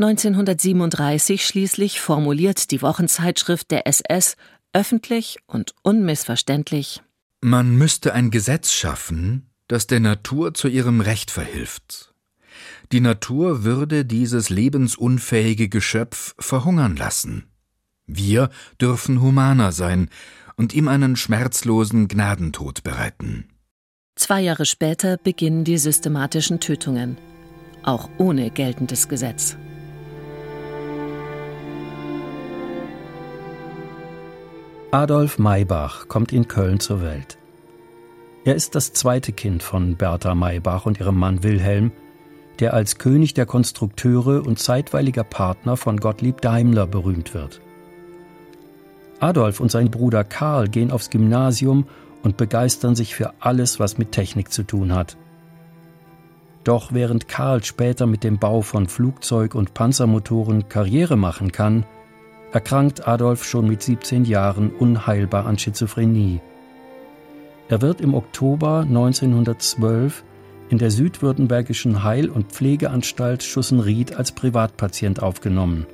1937 0.00 1.44
schließlich 1.44 2.00
formuliert 2.00 2.70
die 2.70 2.82
Wochenzeitschrift 2.82 3.70
der 3.72 3.86
SS 3.88 4.36
öffentlich 4.72 5.38
und 5.46 5.74
unmissverständlich 5.82 7.02
man 7.40 7.76
müsste 7.76 8.14
ein 8.14 8.30
Gesetz 8.30 8.72
schaffen, 8.72 9.50
das 9.68 9.86
der 9.86 10.00
Natur 10.00 10.54
zu 10.54 10.68
ihrem 10.68 11.00
Recht 11.00 11.30
verhilft. 11.30 12.14
Die 12.90 13.00
Natur 13.00 13.64
würde 13.64 14.04
dieses 14.04 14.48
lebensunfähige 14.50 15.68
Geschöpf 15.68 16.34
verhungern 16.38 16.96
lassen. 16.96 17.44
Wir 18.06 18.48
dürfen 18.80 19.20
humaner 19.20 19.72
sein 19.72 20.08
und 20.56 20.72
ihm 20.74 20.88
einen 20.88 21.14
schmerzlosen 21.16 22.08
Gnadentod 22.08 22.82
bereiten. 22.82 23.44
Zwei 24.16 24.40
Jahre 24.40 24.66
später 24.66 25.18
beginnen 25.18 25.64
die 25.64 25.78
systematischen 25.78 26.58
Tötungen, 26.58 27.18
auch 27.84 28.08
ohne 28.18 28.50
geltendes 28.50 29.08
Gesetz. 29.08 29.56
Adolf 34.90 35.38
Maybach 35.38 36.08
kommt 36.08 36.32
in 36.32 36.48
Köln 36.48 36.80
zur 36.80 37.02
Welt. 37.02 37.36
Er 38.46 38.54
ist 38.54 38.74
das 38.74 38.94
zweite 38.94 39.32
Kind 39.32 39.62
von 39.62 39.96
Bertha 39.96 40.34
Maybach 40.34 40.86
und 40.86 40.98
ihrem 40.98 41.18
Mann 41.18 41.42
Wilhelm, 41.42 41.92
der 42.58 42.72
als 42.72 42.96
König 42.96 43.34
der 43.34 43.44
Konstrukteure 43.44 44.46
und 44.46 44.58
zeitweiliger 44.58 45.24
Partner 45.24 45.76
von 45.76 45.98
Gottlieb 45.98 46.40
Daimler 46.40 46.86
berühmt 46.86 47.34
wird. 47.34 47.60
Adolf 49.20 49.60
und 49.60 49.70
sein 49.70 49.90
Bruder 49.90 50.24
Karl 50.24 50.68
gehen 50.68 50.90
aufs 50.90 51.10
Gymnasium 51.10 51.86
und 52.22 52.38
begeistern 52.38 52.94
sich 52.94 53.14
für 53.14 53.34
alles, 53.40 53.78
was 53.78 53.98
mit 53.98 54.12
Technik 54.12 54.50
zu 54.50 54.62
tun 54.62 54.94
hat. 54.94 55.18
Doch 56.64 56.94
während 56.94 57.28
Karl 57.28 57.62
später 57.62 58.06
mit 58.06 58.24
dem 58.24 58.38
Bau 58.38 58.62
von 58.62 58.88
Flugzeug- 58.88 59.54
und 59.54 59.74
Panzermotoren 59.74 60.70
Karriere 60.70 61.18
machen 61.18 61.52
kann, 61.52 61.84
erkrankt 62.52 63.06
Adolf 63.06 63.44
schon 63.44 63.68
mit 63.68 63.82
17 63.82 64.24
Jahren 64.24 64.70
unheilbar 64.70 65.46
an 65.46 65.58
Schizophrenie. 65.58 66.40
Er 67.68 67.82
wird 67.82 68.00
im 68.00 68.14
Oktober 68.14 68.80
1912 68.80 70.24
in 70.70 70.78
der 70.78 70.90
südwürttembergischen 70.90 72.02
Heil- 72.02 72.30
und 72.30 72.52
Pflegeanstalt 72.52 73.42
Schussenried 73.42 74.16
als 74.16 74.32
Privatpatient 74.32 75.22
aufgenommen. 75.22 75.86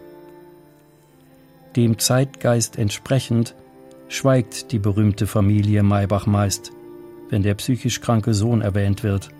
Dem 1.76 1.98
Zeitgeist 1.98 2.78
entsprechend 2.78 3.56
schweigt 4.08 4.70
die 4.70 4.78
berühmte 4.78 5.26
Familie 5.26 5.82
Maybach 5.82 6.26
meist, 6.26 6.70
wenn 7.30 7.42
der 7.42 7.54
psychisch 7.54 8.00
kranke 8.00 8.34
Sohn 8.34 8.60
erwähnt 8.60 9.02
wird. 9.02 9.30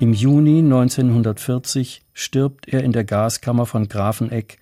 Im 0.00 0.12
Juni 0.12 0.58
1940 0.58 2.02
stirbt 2.12 2.66
er 2.68 2.82
in 2.82 2.90
der 2.90 3.04
Gaskammer 3.04 3.66
von 3.66 3.88
Grafeneck 3.88 4.58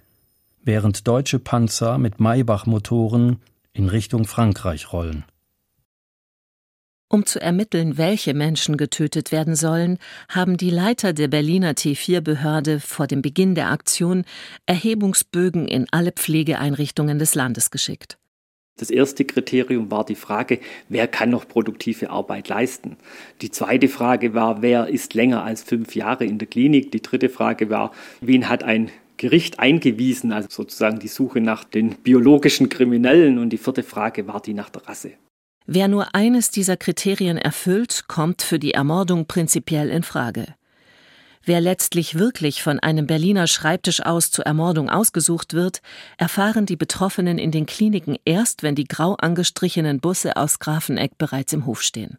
während 0.64 1.07
deutsche 1.07 1.38
Panzer 1.38 1.98
mit 1.98 2.20
Maybach-Motoren 2.20 3.40
in 3.72 3.88
Richtung 3.88 4.25
Frankreich 4.25 4.92
rollen. 4.92 5.25
Um 7.09 7.27
zu 7.27 7.42
ermitteln, 7.42 7.98
welche 7.98 8.33
Menschen 8.33 8.79
getötet 8.79 9.33
werden 9.33 9.55
sollen, 9.55 9.98
haben 10.31 10.57
die 10.57 10.70
Leiter 10.70 11.12
der 11.12 11.29
Berliner 11.29 11.72
T4-Behörde 11.72 12.81
vor 12.81 13.07
dem 13.07 13.20
Beginn 13.20 13.55
der 13.55 13.70
Aktion 13.70 14.25
Erhebungsbögen 14.64 15.68
in 15.68 15.87
alle 15.90 16.12
Pflegeeinrichtungen 16.12 17.18
des 17.18 17.35
Landes 17.35 17.70
geschickt. 17.70 18.16
Das 18.79 18.88
erste 18.88 19.27
Kriterium 19.27 19.90
war 19.90 20.07
die 20.07 20.14
Frage, 20.14 20.59
wer 20.88 21.07
kann 21.07 21.29
noch 21.29 21.46
produktive 21.46 22.09
Arbeit 22.09 22.48
leisten. 22.48 22.96
Die 23.42 23.51
zweite 23.51 23.88
Frage 23.88 24.33
war, 24.33 24.62
wer 24.62 24.88
ist 24.88 25.12
länger 25.12 25.44
als 25.44 25.62
fünf 25.62 25.94
Jahre 25.94 26.25
in 26.25 26.38
der 26.38 26.48
Klinik. 26.48 26.90
Die 26.92 27.03
dritte 27.03 27.29
Frage 27.29 27.68
war, 27.68 27.92
wen 28.22 28.48
hat 28.48 28.62
ein 28.62 28.90
Gericht 29.22 29.61
eingewiesen, 29.61 30.32
also 30.32 30.48
sozusagen 30.50 30.98
die 30.98 31.06
Suche 31.06 31.40
nach 31.40 31.62
den 31.62 31.90
biologischen 31.90 32.68
Kriminellen. 32.68 33.38
Und 33.38 33.50
die 33.50 33.56
vierte 33.56 33.85
Frage 33.85 34.26
war 34.26 34.42
die 34.42 34.52
nach 34.52 34.68
der 34.68 34.85
Rasse. 34.88 35.12
Wer 35.64 35.87
nur 35.87 36.12
eines 36.16 36.50
dieser 36.50 36.76
Kriterien 36.76 37.38
erfüllt, 37.38 38.06
kommt 38.08 38.42
für 38.42 38.58
die 38.58 38.74
Ermordung 38.74 39.26
prinzipiell 39.26 39.90
in 39.90 40.02
Frage. 40.02 40.56
Wer 41.44 41.61
letztlich 41.61 42.18
wirklich 42.18 42.64
von 42.64 42.80
einem 42.80 43.06
Berliner 43.06 43.46
Schreibtisch 43.46 44.04
aus 44.04 44.32
zur 44.32 44.44
Ermordung 44.44 44.90
ausgesucht 44.90 45.54
wird, 45.54 45.82
erfahren 46.18 46.66
die 46.66 46.74
Betroffenen 46.74 47.38
in 47.38 47.52
den 47.52 47.66
Kliniken 47.66 48.16
erst, 48.24 48.64
wenn 48.64 48.74
die 48.74 48.88
grau 48.88 49.14
angestrichenen 49.14 50.00
Busse 50.00 50.37
aus 50.37 50.58
Grafeneck 50.58 51.16
bereits 51.16 51.52
im 51.52 51.66
Hof 51.66 51.82
stehen. 51.82 52.18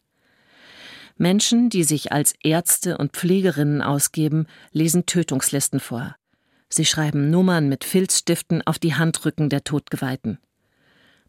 Menschen, 1.17 1.69
die 1.69 1.83
sich 1.83 2.13
als 2.13 2.33
Ärzte 2.41 2.97
und 2.97 3.11
Pflegerinnen 3.11 3.81
ausgeben, 3.81 4.47
lesen 4.71 5.05
Tötungslisten 5.05 5.81
vor. 5.81 6.15
Sie 6.75 6.86
schreiben 6.86 7.29
Nummern 7.29 7.69
mit 7.69 7.83
Filzstiften 7.83 8.63
auf 8.65 8.79
die 8.79 8.95
Handrücken 8.95 9.47
der 9.47 9.63
Todgeweihten. 9.63 10.39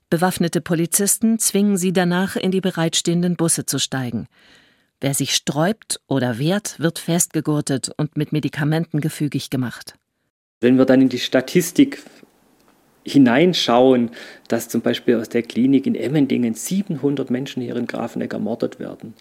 Bewaffnete 0.09 0.63
Polizisten 0.63 1.39
zwingen 1.39 1.77
sie 1.77 1.93
danach, 1.93 2.37
in 2.37 2.51
die 2.51 2.63
bereitstehenden 2.63 3.37
Busse 3.37 3.67
zu 3.67 3.79
steigen. 3.79 4.27
Wer 5.03 5.13
sich 5.13 5.35
sträubt 5.35 6.01
oder 6.07 6.39
wehrt, 6.39 6.81
wird 6.81 6.99
festgegurtet 6.99 7.91
und 7.99 8.17
mit 8.17 8.33
Medikamenten 8.33 9.03
gefügig 9.03 9.51
gemacht. 9.51 9.97
Wenn 10.63 10.79
wir 10.79 10.87
dann 10.87 11.03
in 11.03 11.11
die 11.11 11.19
Statistik 11.19 12.03
hineinschauen, 13.05 14.13
dass 14.49 14.71
zum 14.71 14.81
Beispiel 14.81 15.17
aus 15.17 15.29
der 15.29 15.43
Klinik 15.43 15.87
in 15.87 15.95
Emmendingen 15.95 16.55
700 16.55 17.29
Menschen 17.29 17.63
hier 17.63 17.77
in 17.77 17.87
Grafeneck 17.87 18.33
ermordet 18.33 18.79
werden 18.79 19.13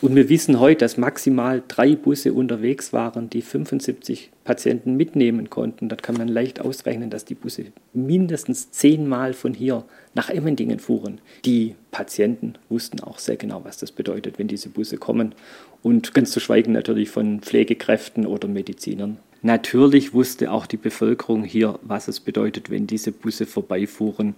und 0.00 0.14
wir 0.14 0.28
wissen 0.28 0.60
heute, 0.60 0.78
dass 0.80 0.96
maximal 0.96 1.60
drei 1.66 1.96
Busse 1.96 2.32
unterwegs 2.32 2.92
waren, 2.92 3.28
die 3.30 3.42
75 3.42 4.30
Patienten 4.44 4.96
mitnehmen 4.96 5.50
konnten. 5.50 5.88
Dann 5.88 6.00
kann 6.00 6.16
man 6.16 6.28
leicht 6.28 6.60
ausrechnen, 6.60 7.10
dass 7.10 7.24
die 7.24 7.34
Busse 7.34 7.66
mindestens 7.92 8.70
zehnmal 8.70 9.32
von 9.32 9.54
hier 9.54 9.84
nach 10.14 10.30
Emmendingen 10.30 10.78
fuhren. 10.78 11.20
Die 11.44 11.74
Patienten 11.90 12.54
wussten 12.68 13.00
auch 13.00 13.18
sehr 13.18 13.36
genau, 13.36 13.64
was 13.64 13.78
das 13.78 13.90
bedeutet, 13.90 14.38
wenn 14.38 14.46
diese 14.46 14.68
Busse 14.68 14.98
kommen. 14.98 15.34
Und 15.82 16.14
ganz 16.14 16.30
zu 16.30 16.38
schweigen 16.38 16.72
natürlich 16.72 17.10
von 17.10 17.40
Pflegekräften 17.40 18.24
oder 18.24 18.46
Medizinern. 18.46 19.18
Natürlich 19.42 20.14
wusste 20.14 20.50
auch 20.50 20.66
die 20.66 20.76
Bevölkerung 20.76 21.44
hier, 21.44 21.78
was 21.82 22.08
es 22.08 22.18
bedeutet, 22.18 22.70
wenn 22.70 22.88
diese 22.88 23.12
Busse 23.12 23.46
vorbeifuhren. 23.46 24.34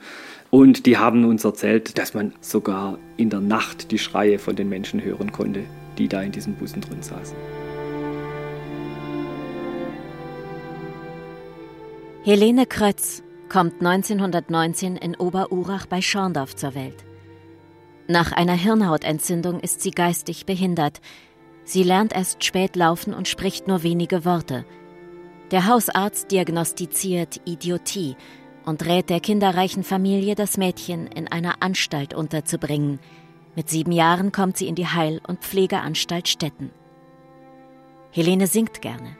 Und 0.51 0.85
die 0.85 0.99
haben 0.99 1.25
uns 1.25 1.45
erzählt, 1.45 1.97
dass 1.97 2.13
man 2.13 2.35
sogar 2.43 2.99
in 3.17 3.31
der 3.31 3.41
Nacht 3.41 3.93
die 3.93 3.99
Schreie 3.99 4.39
von 4.39 4.57
den 4.57 4.69
Menschen 4.69 5.03
hören 5.03 5.33
konnte, 5.33 5.63
die 5.97 6.07
da 6.07 6.21
in 6.21 6.33
diesen 6.33 6.55
Bussen 6.55 6.83
drin 6.83 7.03
saßen. 7.03 7.37
Helene 12.23 12.67
Krötz 12.67 13.23
kommt 13.49 13.81
1919 13.81 14.97
in 14.97 15.17
Oberurach 15.17 15.87
bei 15.87 16.03
Schorndorf 16.03 16.55
zur 16.57 16.75
Welt. 16.75 17.07
Nach 18.07 18.33
einer 18.33 18.53
Hirnhautentzündung 18.53 19.61
ist 19.61 19.81
sie 19.81 19.93
geistig 19.93 20.45
behindert. 20.45 21.01
Sie 21.65 21.85
lernt 21.85 22.13
erst 22.13 22.45
spät 22.45 22.77
laufen 22.77 23.15
und 23.15 23.29
spricht 23.29 23.67
nur 23.67 23.83
wenige 23.83 24.27
Worte– 24.27 24.67
der 25.51 25.67
Hausarzt 25.67 26.31
diagnostiziert 26.31 27.41
Idiotie 27.45 28.17
und 28.65 28.87
rät 28.87 29.11
der 29.11 29.21
kinderreichen 29.21 29.83
Familie, 29.83 30.35
das 30.35 30.57
Mädchen 30.57 31.07
in 31.07 31.29
einer 31.29 31.63
Anstalt 31.63 32.15
unterzubringen. 32.15 33.01
Mit 33.57 33.69
sieben 33.69 33.93
Jahren 33.93 34.33
kommt 34.33 34.57
sie 34.57 34.69
in 34.69 34.75
die 34.75 34.87
Heil- 34.87 35.21
und 35.27 35.41
Pflegeanstalt 35.41 36.29
Stetten. 36.29 36.71
Helene 38.13 38.47
singt 38.47 38.81
gerne, 38.81 39.17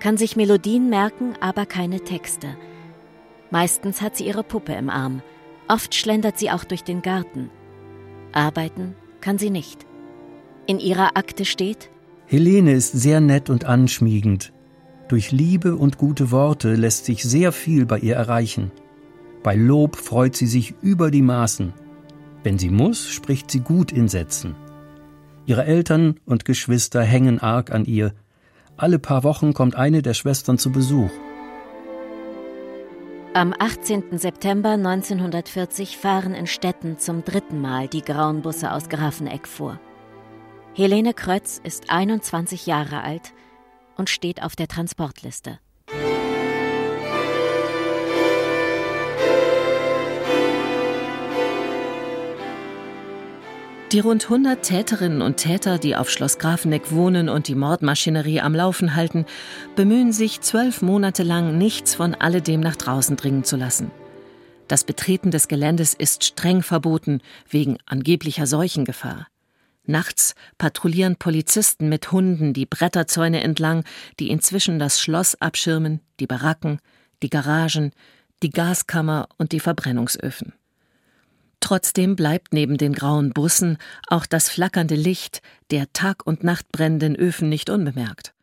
kann 0.00 0.16
sich 0.16 0.36
Melodien 0.36 0.88
merken, 0.88 1.34
aber 1.40 1.66
keine 1.66 2.00
Texte. 2.00 2.56
Meistens 3.50 4.00
hat 4.00 4.16
sie 4.16 4.26
ihre 4.26 4.42
Puppe 4.42 4.72
im 4.74 4.90
Arm. 4.90 5.22
Oft 5.68 5.94
schlendert 5.94 6.38
sie 6.38 6.50
auch 6.50 6.64
durch 6.64 6.84
den 6.84 7.02
Garten. 7.02 7.50
Arbeiten 8.32 8.94
kann 9.20 9.38
sie 9.38 9.50
nicht. 9.50 9.86
In 10.66 10.78
ihrer 10.78 11.16
Akte 11.16 11.44
steht: 11.44 11.90
Helene 12.26 12.72
ist 12.72 12.92
sehr 12.92 13.20
nett 13.20 13.50
und 13.50 13.64
anschmiegend, 13.64 14.52
Durch 15.14 15.30
Liebe 15.30 15.76
und 15.76 15.96
gute 15.96 16.32
Worte 16.32 16.74
lässt 16.74 17.04
sich 17.04 17.22
sehr 17.22 17.52
viel 17.52 17.86
bei 17.86 18.00
ihr 18.00 18.16
erreichen. 18.16 18.72
Bei 19.44 19.54
Lob 19.54 19.94
freut 19.94 20.34
sie 20.34 20.48
sich 20.48 20.74
über 20.82 21.12
die 21.12 21.22
Maßen. 21.22 21.72
Wenn 22.42 22.58
sie 22.58 22.68
muss, 22.68 23.08
spricht 23.08 23.48
sie 23.48 23.60
gut 23.60 23.92
in 23.92 24.08
Sätzen. 24.08 24.56
Ihre 25.46 25.66
Eltern 25.66 26.18
und 26.26 26.44
Geschwister 26.44 27.00
hängen 27.00 27.38
arg 27.38 27.70
an 27.70 27.84
ihr. 27.84 28.12
Alle 28.76 28.98
paar 28.98 29.22
Wochen 29.22 29.54
kommt 29.54 29.76
eine 29.76 30.02
der 30.02 30.14
Schwestern 30.14 30.58
zu 30.58 30.72
Besuch. 30.72 31.12
Am 33.34 33.54
18. 33.56 34.18
September 34.18 34.70
1940 34.70 35.96
fahren 35.96 36.34
in 36.34 36.48
Städten 36.48 36.98
zum 36.98 37.22
dritten 37.22 37.60
Mal 37.60 37.86
die 37.86 38.02
grauen 38.02 38.42
Busse 38.42 38.72
aus 38.72 38.88
Grafeneck 38.88 39.46
vor. 39.46 39.78
Helene 40.74 41.14
Krötz 41.14 41.60
ist 41.62 41.90
21 41.90 42.66
Jahre 42.66 43.02
alt 43.02 43.32
und 43.96 44.10
steht 44.10 44.42
auf 44.42 44.56
der 44.56 44.68
Transportliste. 44.68 45.58
Die 53.94 54.00
rund 54.00 54.24
100 54.24 54.60
Täterinnen 54.60 55.22
und 55.22 55.36
Täter, 55.36 55.78
die 55.78 55.94
auf 55.94 56.10
Schloss 56.10 56.38
Grafeneck 56.38 56.90
wohnen 56.90 57.28
und 57.28 57.46
die 57.46 57.54
Mordmaschinerie 57.54 58.40
am 58.40 58.52
Laufen 58.52 58.96
halten, 58.96 59.24
bemühen 59.76 60.12
sich 60.12 60.40
zwölf 60.40 60.82
Monate 60.82 61.22
lang, 61.22 61.58
nichts 61.58 61.94
von 61.94 62.16
alledem 62.16 62.58
nach 62.58 62.74
draußen 62.74 63.14
dringen 63.14 63.44
zu 63.44 63.56
lassen. 63.56 63.92
Das 64.66 64.82
Betreten 64.82 65.30
des 65.30 65.46
Geländes 65.46 65.94
ist 65.94 66.24
streng 66.24 66.62
verboten, 66.62 67.20
wegen 67.48 67.78
angeblicher 67.86 68.48
Seuchengefahr. 68.48 69.28
Nachts 69.86 70.34
patrouillieren 70.56 71.16
Polizisten 71.16 71.88
mit 71.88 72.10
Hunden 72.10 72.54
die 72.54 72.66
Bretterzäune 72.66 73.42
entlang, 73.42 73.84
die 74.18 74.30
inzwischen 74.30 74.78
das 74.78 75.00
Schloss 75.00 75.34
abschirmen, 75.40 76.00
die 76.20 76.26
Baracken, 76.26 76.80
die 77.22 77.30
Garagen, 77.30 77.92
die 78.42 78.50
Gaskammer 78.50 79.28
und 79.36 79.52
die 79.52 79.60
Verbrennungsöfen. 79.60 80.54
Trotzdem 81.60 82.16
bleibt 82.16 82.52
neben 82.52 82.76
den 82.76 82.92
grauen 82.92 83.32
Bussen 83.32 83.78
auch 84.08 84.26
das 84.26 84.50
flackernde 84.50 84.96
Licht 84.96 85.40
der 85.70 85.92
Tag 85.92 86.26
und 86.26 86.44
Nacht 86.44 86.70
brennenden 86.72 87.16
Öfen 87.16 87.48
nicht 87.48 87.70
unbemerkt. 87.70 88.34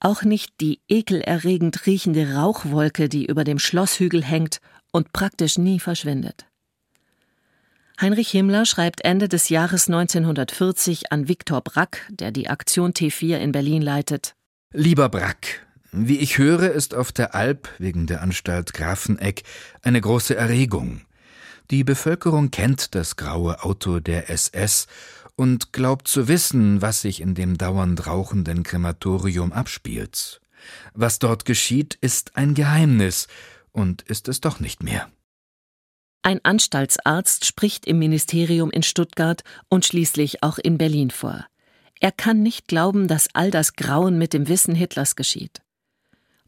Auch 0.00 0.22
nicht 0.22 0.60
die 0.60 0.80
ekelerregend 0.88 1.86
riechende 1.86 2.34
Rauchwolke, 2.34 3.08
die 3.08 3.26
über 3.26 3.44
dem 3.44 3.58
Schlosshügel 3.58 4.22
hängt 4.22 4.60
und 4.92 5.12
praktisch 5.12 5.58
nie 5.58 5.80
verschwindet. 5.80 6.46
Heinrich 8.00 8.30
Himmler 8.30 8.66
schreibt 8.66 9.04
Ende 9.04 9.28
des 9.28 9.48
Jahres 9.48 9.86
1940 9.86 11.12
an 11.12 11.28
Viktor 11.28 11.60
Brack, 11.60 12.10
der 12.10 12.32
die 12.32 12.48
Aktion 12.48 12.92
T4 12.92 13.36
in 13.36 13.52
Berlin 13.52 13.82
leitet. 13.82 14.34
Lieber 14.72 15.08
Brack, 15.08 15.64
wie 15.92 16.18
ich 16.18 16.38
höre, 16.38 16.72
ist 16.72 16.92
auf 16.94 17.12
der 17.12 17.36
Alp 17.36 17.68
wegen 17.78 18.08
der 18.08 18.20
Anstalt 18.20 18.74
Grafeneck 18.74 19.44
eine 19.82 20.00
große 20.00 20.34
Erregung. 20.34 21.02
Die 21.70 21.84
Bevölkerung 21.84 22.50
kennt 22.50 22.96
das 22.96 23.14
graue 23.14 23.62
Auto 23.62 24.00
der 24.00 24.28
SS 24.28 24.88
und 25.36 25.72
glaubt 25.72 26.08
zu 26.08 26.26
wissen, 26.26 26.82
was 26.82 27.00
sich 27.00 27.20
in 27.20 27.34
dem 27.34 27.56
dauernd 27.56 28.08
rauchenden 28.08 28.64
Krematorium 28.64 29.52
abspielt. 29.52 30.40
Was 30.94 31.20
dort 31.20 31.44
geschieht, 31.44 31.96
ist 32.00 32.36
ein 32.36 32.54
Geheimnis 32.54 33.28
und 33.70 34.02
ist 34.02 34.28
es 34.28 34.40
doch 34.40 34.58
nicht 34.58 34.82
mehr. 34.82 35.08
Ein 36.26 36.40
Anstaltsarzt 36.42 37.44
spricht 37.44 37.84
im 37.84 37.98
Ministerium 37.98 38.70
in 38.70 38.82
Stuttgart 38.82 39.42
und 39.68 39.84
schließlich 39.84 40.42
auch 40.42 40.56
in 40.56 40.78
Berlin 40.78 41.10
vor. 41.10 41.44
Er 42.00 42.12
kann 42.12 42.42
nicht 42.42 42.66
glauben, 42.66 43.08
dass 43.08 43.28
all 43.34 43.50
das 43.50 43.74
Grauen 43.74 44.16
mit 44.16 44.32
dem 44.32 44.48
Wissen 44.48 44.74
Hitlers 44.74 45.16
geschieht. 45.16 45.60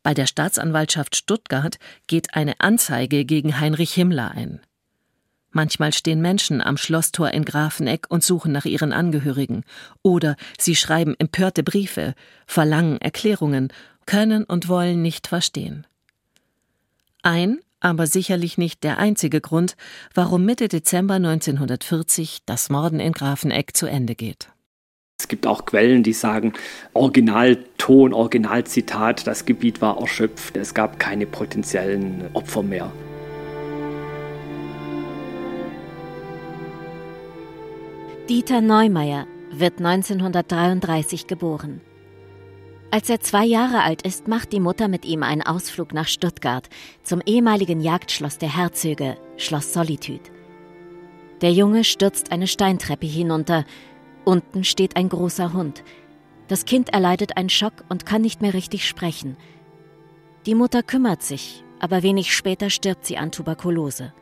Bei 0.03 0.15
der 0.15 0.27
Staatsanwaltschaft 0.27 1.15
Stuttgart 1.15 1.79
geht 2.07 2.33
eine 2.33 2.59
Anzeige 2.59 3.27
gegen 3.27 3.61
Heinrich 3.61 3.93
Himmler 3.93 4.31
ein. 4.31 4.63
Manchmal 5.51 5.93
stehen 5.93 6.23
Menschen 6.23 6.63
am 6.63 6.79
Schlosstor 6.79 7.33
in 7.33 7.45
Grafeneck 7.45 8.07
und 8.09 8.25
suchen 8.25 8.53
nach 8.53 8.65
ihren 8.65 8.95
Angehörigen. 8.95 9.63
Oder 10.03 10.37
sie 10.59 10.75
schreiben 10.75 11.15
empörte 11.19 11.63
Briefe, 11.63 12.15
verlangen 12.47 12.99
Erklärungen, 13.03 13.71
können 14.07 14.45
und 14.45 14.69
wollen 14.69 15.03
nicht 15.03 15.27
verstehen. 15.27 15.87
Ein, 17.23 17.61
aber 17.87 18.07
sicherlich 18.07 18.59
nicht 18.59 18.83
der 18.83 18.99
einzige 18.99 19.41
Grund, 19.41 19.77
warum 20.13 20.45
Mitte 20.45 20.67
Dezember 20.67 21.15
1940 21.15 22.41
das 22.45 22.69
Morden 22.69 22.99
in 22.99 23.13
Grafeneck 23.13 23.77
zu 23.77 23.87
Ende 23.87 24.17
geht. 24.17 24.49
Es 25.21 25.29
gibt 25.29 25.47
auch 25.47 25.65
Quellen, 25.65 26.03
die 26.03 26.13
sagen, 26.13 26.53
Originalton, 26.93 28.13
Originalzitat, 28.13 29.27
das 29.27 29.47
Gebiet 29.47 29.81
war 29.81 29.99
erschöpft, 29.99 30.57
es 30.57 30.75
gab 30.75 30.99
keine 30.99 31.27
potenziellen 31.27 32.25
Opfer 32.35 32.63
mehr. 32.63 32.93
Dieter 38.29 38.61
Neumeier 38.61 39.29
wird 39.53 39.79
1933 39.79 41.29
geboren. 41.29 41.81
Als 42.91 43.11
er 43.11 43.21
zwei 43.21 43.45
Jahre 43.45 43.83
alt 43.83 44.03
ist, 44.03 44.29
macht 44.29 44.53
die 44.53 44.61
Mutter 44.61 44.89
mit 44.89 45.05
ihm 45.05 45.23
einen 45.23 45.43
Ausflug 45.43 45.93
nach 45.93 46.07
Stuttgart 46.07 46.69
zum 47.03 47.21
ehemaligen 47.27 47.81
Jagdschloss 47.81 48.39
der 48.39 48.55
Herzöge, 48.55 49.17
Schloss 49.37 49.73
Solitude. 49.73 50.31
Der 51.41 51.53
Junge 51.53 51.85
stürzt 51.85 52.33
eine 52.33 52.47
Steintreppe 52.47 53.07
hinunter. 53.07 53.65
Unten 54.25 54.65
steht 54.65 54.97
ein 54.97 55.09
großer 55.09 55.53
Hund. 55.53 55.83
Das 56.49 56.65
Kind 56.65 56.91
erleidet 56.91 57.37
einen 57.37 57.51
Schock 57.51 57.85
und 57.89 58.07
kann 58.07 58.23
nicht 58.23 58.41
mehr 58.41 58.55
richtig 58.55 58.87
sprechen. 58.87 59.37
Die 60.47 60.55
Mutter 60.55 60.83
kümmert 60.83 61.23
sich, 61.23 61.65
aber 61.81 62.03
wenig 62.03 62.35
später 62.35 62.71
stirbt 62.71 63.05
sie 63.05 63.19
an 63.19 63.33
Tuberkulose. 63.33 64.13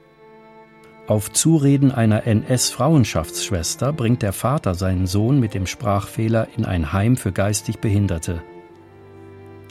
Auf 1.07 1.31
Zureden 1.31 1.93
einer 1.93 2.27
NS-Frauenschaftsschwester 2.27 3.93
bringt 3.93 4.23
der 4.23 4.33
Vater 4.33 4.75
seinen 4.75 5.07
Sohn 5.07 5.39
mit 5.39 5.53
dem 5.53 5.67
Sprachfehler 5.67 6.49
in 6.57 6.65
ein 6.65 6.95
Heim 6.95 7.19
für 7.19 7.31
geistig 7.31 7.79
Behinderte. 7.79 8.43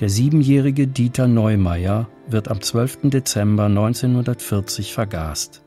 Der 0.04 0.10
siebenjährige 0.10 0.86
Dieter 0.86 1.30
Neumeier 1.30 2.10
wird 2.28 2.50
am 2.50 2.60
12. 2.60 3.04
Dezember 3.04 3.68
1940 3.68 4.92
vergast. 4.92 5.64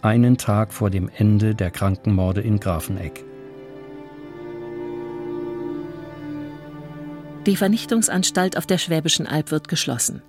Einen 0.00 0.36
Tag 0.36 0.72
vor 0.72 0.90
dem 0.90 1.08
Ende 1.08 1.54
der 1.54 1.70
Krankenmorde 1.70 2.40
in 2.40 2.58
Grafeneck. 2.58 3.24
Die 7.46 7.54
Vernichtungsanstalt 7.54 8.56
auf 8.56 8.66
der 8.66 8.78
Schwäbischen 8.78 9.28
Alb 9.28 9.52
wird 9.52 9.68
geschlossen. 9.68 10.22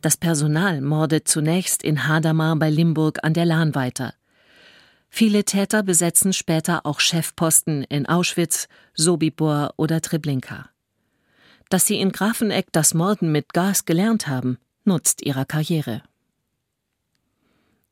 Das 0.00 0.16
Personal 0.16 0.80
mordet 0.80 1.26
zunächst 1.26 1.82
in 1.82 2.06
Hadamar 2.06 2.54
bei 2.54 2.70
Limburg 2.70 3.18
an 3.24 3.34
der 3.34 3.46
Lahn 3.46 3.74
weiter. 3.74 4.14
Viele 5.08 5.42
Täter 5.42 5.82
besetzen 5.82 6.32
später 6.32 6.86
auch 6.86 7.00
Chefposten 7.00 7.82
in 7.82 8.06
Auschwitz, 8.06 8.68
Sobibor 8.94 9.74
oder 9.76 10.00
Treblinka. 10.00 10.68
Dass 11.68 11.86
sie 11.86 12.00
in 12.00 12.12
Grafeneck 12.12 12.66
das 12.72 12.94
Morden 12.94 13.32
mit 13.32 13.52
Gas 13.52 13.84
gelernt 13.84 14.26
haben, 14.28 14.58
nutzt 14.84 15.22
ihrer 15.22 15.44
Karriere. 15.44 16.02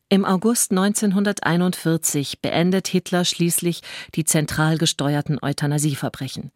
Im 0.09 0.27
August 0.27 0.73
1941 0.73 2.43
beendet 2.43 2.87
Hitler 2.87 3.25
schließlich 3.25 3.81
die 4.15 4.25
zentral 4.25 4.77
gesteuerten 4.77 5.39
Euthanasieverbrechen. 5.41 6.53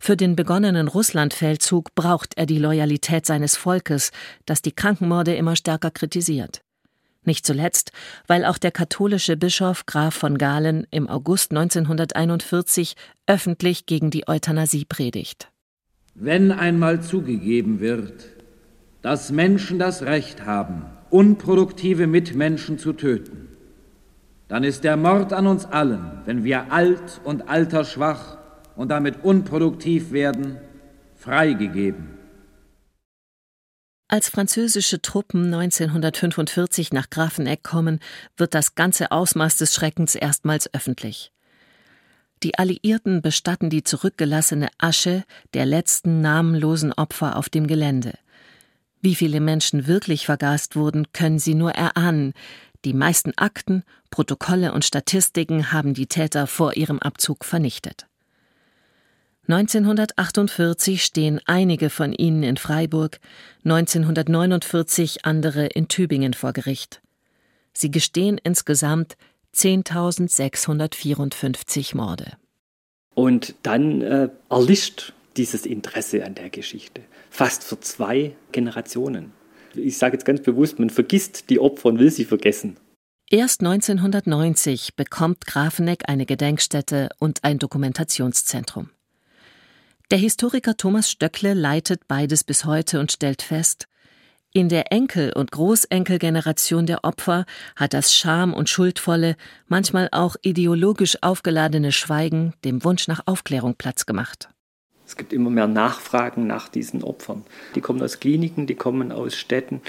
Für 0.00 0.16
den 0.16 0.34
begonnenen 0.36 0.88
Russlandfeldzug 0.88 1.94
braucht 1.94 2.36
er 2.38 2.46
die 2.46 2.58
Loyalität 2.58 3.26
seines 3.26 3.56
Volkes, 3.56 4.10
das 4.46 4.62
die 4.62 4.72
Krankenmorde 4.72 5.34
immer 5.34 5.54
stärker 5.54 5.90
kritisiert. 5.90 6.62
Nicht 7.24 7.46
zuletzt, 7.46 7.92
weil 8.26 8.44
auch 8.44 8.58
der 8.58 8.72
katholische 8.72 9.36
Bischof 9.36 9.86
Graf 9.86 10.14
von 10.14 10.38
Galen 10.38 10.86
im 10.90 11.08
August 11.08 11.52
1941 11.52 12.96
öffentlich 13.28 13.86
gegen 13.86 14.10
die 14.10 14.26
Euthanasie 14.26 14.86
predigt. 14.86 15.51
Wenn 16.14 16.52
einmal 16.52 17.02
zugegeben 17.02 17.80
wird, 17.80 18.28
dass 19.00 19.32
Menschen 19.32 19.78
das 19.78 20.02
Recht 20.02 20.44
haben, 20.44 20.84
unproduktive 21.10 22.06
Mitmenschen 22.06 22.78
zu 22.78 22.92
töten, 22.92 23.48
dann 24.48 24.64
ist 24.64 24.84
der 24.84 24.96
Mord 24.96 25.32
an 25.32 25.46
uns 25.46 25.64
allen, 25.64 26.20
wenn 26.26 26.44
wir 26.44 26.70
alt 26.72 27.20
und 27.24 27.48
altersschwach 27.48 28.36
und 28.76 28.90
damit 28.90 29.24
unproduktiv 29.24 30.12
werden, 30.12 30.58
freigegeben. 31.16 32.10
Als 34.08 34.28
französische 34.28 35.00
Truppen 35.00 35.54
1945 35.54 36.92
nach 36.92 37.08
Grafeneck 37.08 37.62
kommen, 37.62 37.98
wird 38.36 38.52
das 38.52 38.74
ganze 38.74 39.10
Ausmaß 39.10 39.56
des 39.56 39.74
Schreckens 39.74 40.14
erstmals 40.14 40.72
öffentlich. 40.74 41.31
Die 42.42 42.58
Alliierten 42.58 43.22
bestatten 43.22 43.70
die 43.70 43.84
zurückgelassene 43.84 44.68
Asche 44.78 45.24
der 45.54 45.64
letzten 45.64 46.20
namenlosen 46.20 46.92
Opfer 46.92 47.36
auf 47.36 47.48
dem 47.48 47.66
Gelände. 47.66 48.14
Wie 49.00 49.14
viele 49.14 49.40
Menschen 49.40 49.86
wirklich 49.86 50.26
vergast 50.26 50.74
wurden, 50.74 51.12
können 51.12 51.38
sie 51.38 51.54
nur 51.54 51.72
erahnen. 51.72 52.32
Die 52.84 52.94
meisten 52.94 53.32
Akten, 53.36 53.84
Protokolle 54.10 54.72
und 54.72 54.84
Statistiken 54.84 55.72
haben 55.72 55.94
die 55.94 56.06
Täter 56.06 56.46
vor 56.48 56.76
ihrem 56.76 56.98
Abzug 56.98 57.44
vernichtet. 57.44 58.06
1948 59.48 61.04
stehen 61.04 61.40
einige 61.46 61.90
von 61.90 62.12
ihnen 62.12 62.42
in 62.42 62.56
Freiburg, 62.56 63.18
1949 63.64 65.24
andere 65.24 65.66
in 65.66 65.88
Tübingen 65.88 66.34
vor 66.34 66.52
Gericht. 66.52 67.02
Sie 67.72 67.90
gestehen 67.90 68.38
insgesamt 68.42 69.16
10.654 69.54 71.96
Morde. 71.96 72.32
Und 73.14 73.54
dann 73.62 74.02
äh, 74.02 74.28
erlischt 74.48 75.12
dieses 75.36 75.66
Interesse 75.66 76.24
an 76.24 76.34
der 76.34 76.50
Geschichte. 76.50 77.02
Fast 77.30 77.62
für 77.64 77.78
zwei 77.80 78.34
Generationen. 78.52 79.32
Ich 79.74 79.98
sage 79.98 80.16
jetzt 80.16 80.24
ganz 80.24 80.42
bewusst, 80.42 80.78
man 80.78 80.90
vergisst 80.90 81.50
die 81.50 81.58
Opfer 81.58 81.90
und 81.90 81.98
will 81.98 82.10
sie 82.10 82.24
vergessen. 82.24 82.76
Erst 83.30 83.60
1990 83.60 84.94
bekommt 84.94 85.46
Grafeneck 85.46 86.08
eine 86.08 86.26
Gedenkstätte 86.26 87.08
und 87.18 87.44
ein 87.44 87.58
Dokumentationszentrum. 87.58 88.90
Der 90.10 90.18
Historiker 90.18 90.76
Thomas 90.76 91.10
Stöckle 91.10 91.54
leitet 91.54 92.06
beides 92.06 92.44
bis 92.44 92.66
heute 92.66 93.00
und 93.00 93.10
stellt 93.10 93.40
fest, 93.40 93.88
in 94.54 94.68
der 94.68 94.92
Enkel- 94.92 95.32
und 95.32 95.50
Großenkelgeneration 95.50 96.86
der 96.86 97.04
Opfer 97.04 97.46
hat 97.74 97.94
das 97.94 98.14
scham- 98.14 98.52
und 98.52 98.68
schuldvolle, 98.68 99.36
manchmal 99.66 100.08
auch 100.12 100.36
ideologisch 100.42 101.16
aufgeladene 101.22 101.90
Schweigen 101.90 102.52
dem 102.64 102.84
Wunsch 102.84 103.08
nach 103.08 103.22
Aufklärung 103.26 103.76
Platz 103.76 104.04
gemacht. 104.04 104.50
Es 105.06 105.16
gibt 105.16 105.32
immer 105.32 105.50
mehr 105.50 105.66
Nachfragen 105.66 106.46
nach 106.46 106.68
diesen 106.68 107.02
Opfern. 107.02 107.44
Die 107.74 107.80
kommen 107.80 108.02
aus 108.02 108.20
Kliniken, 108.20 108.66
die 108.66 108.74
kommen 108.74 109.10
aus 109.10 109.36
Städten, 109.36 109.80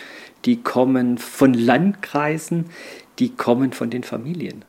die 0.45 0.61
kommen 0.61 1.17
von 1.17 1.53
Landkreisen, 1.53 2.65
die 3.19 3.29
kommen 3.29 3.73
von 3.73 3.89
den 3.89 4.03
Familien. 4.03 4.65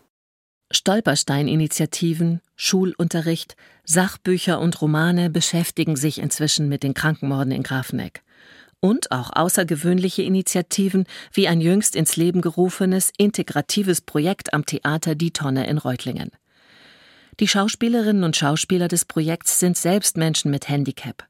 Stolperstein-Initiativen, 0.72 2.40
Schulunterricht, 2.56 3.56
Sachbücher 3.84 4.60
und 4.60 4.80
Romane 4.80 5.30
beschäftigen 5.30 5.94
sich 5.94 6.18
inzwischen 6.18 6.68
mit 6.68 6.82
den 6.82 6.94
Krankenmorden 6.94 7.52
in 7.52 7.62
Grafeneck 7.62 8.24
und 8.84 9.12
auch 9.12 9.30
außergewöhnliche 9.34 10.20
Initiativen 10.20 11.06
wie 11.32 11.48
ein 11.48 11.62
jüngst 11.62 11.96
ins 11.96 12.16
Leben 12.16 12.42
gerufenes 12.42 13.12
integratives 13.16 14.02
Projekt 14.02 14.52
am 14.52 14.66
Theater 14.66 15.14
Die 15.14 15.30
Tonne 15.30 15.66
in 15.66 15.78
Reutlingen. 15.78 16.30
Die 17.40 17.48
Schauspielerinnen 17.48 18.24
und 18.24 18.36
Schauspieler 18.36 18.88
des 18.88 19.06
Projekts 19.06 19.58
sind 19.58 19.78
selbst 19.78 20.18
Menschen 20.18 20.50
mit 20.50 20.68
Handicap. 20.68 21.24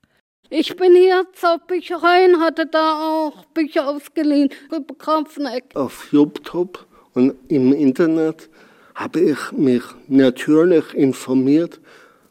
Ich 0.51 0.75
bin 0.75 0.97
hier 0.97 1.27
zur 1.33 1.61
Bücherei 1.65 2.27
und 2.27 2.41
hatte 2.41 2.67
da 2.67 2.95
auch 2.95 3.45
Bücher 3.55 3.89
ausgeliehen 3.89 4.49
über 4.67 4.93
Grafeneck. 4.99 5.77
Auf 5.77 6.09
YouTube 6.11 6.85
und 7.13 7.37
im 7.47 7.73
Internet 7.73 8.51
habe 8.97 9.21
ich 9.21 9.53
mich 9.53 9.85
natürlich 10.09 10.93
informiert, 10.93 11.81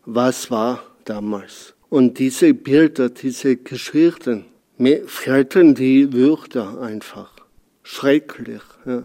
was 0.03 0.51
war 0.51 0.83
damals. 1.05 1.75
Und 1.89 2.19
diese 2.19 2.53
Bilder, 2.53 3.09
diese 3.09 3.55
Geschichten, 3.55 4.47
mir 4.77 5.07
fehlten 5.07 5.75
die 5.75 6.11
Wörter 6.13 6.81
einfach. 6.81 7.31
Schrecklich. 7.83 8.61
Ja. 8.85 9.03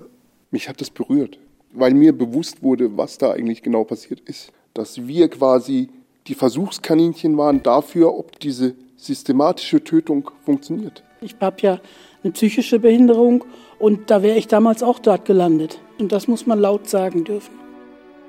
Mich 0.51 0.69
hat 0.69 0.81
das 0.81 0.91
berührt, 0.91 1.39
weil 1.73 1.95
mir 1.95 2.17
bewusst 2.17 2.63
wurde, 2.63 2.97
was 2.97 3.19
da 3.19 3.33
eigentlich 3.33 3.63
genau 3.63 3.85
passiert 3.85 4.21
ist. 4.21 4.53
Dass 4.73 5.07
wir 5.07 5.29
quasi 5.29 5.91
die 6.27 6.35
Versuchskaninchen 6.35 7.37
waren 7.37 7.63
dafür, 7.63 8.15
ob 8.15 8.39
diese 8.41 8.75
systematische 8.97 9.83
Tötung 9.83 10.31
funktioniert. 10.45 11.03
Ich 11.21 11.37
habe 11.41 11.57
ja 11.61 11.81
eine 12.23 12.33
psychische 12.33 12.79
Behinderung 12.79 13.45
und 13.79 14.11
da 14.11 14.23
wäre 14.23 14.39
ich 14.39 14.47
damals 14.47 14.83
auch 14.83 14.99
dort 14.99 15.25
gelandet. 15.25 15.81
Und 15.99 16.13
das 16.13 16.29
muss 16.29 16.47
man 16.47 16.61
laut 16.61 16.89
sagen 16.89 17.25
dürfen. 17.25 17.55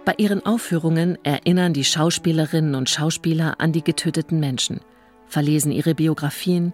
Bei 0.05 0.13
ihren 0.17 0.45
Aufführungen 0.45 1.17
erinnern 1.23 1.73
die 1.73 1.83
Schauspielerinnen 1.83 2.73
und 2.73 2.89
Schauspieler 2.89 3.55
an 3.59 3.71
die 3.71 3.83
getöteten 3.83 4.39
Menschen, 4.39 4.79
verlesen 5.27 5.71
ihre 5.71 5.93
Biografien, 5.93 6.73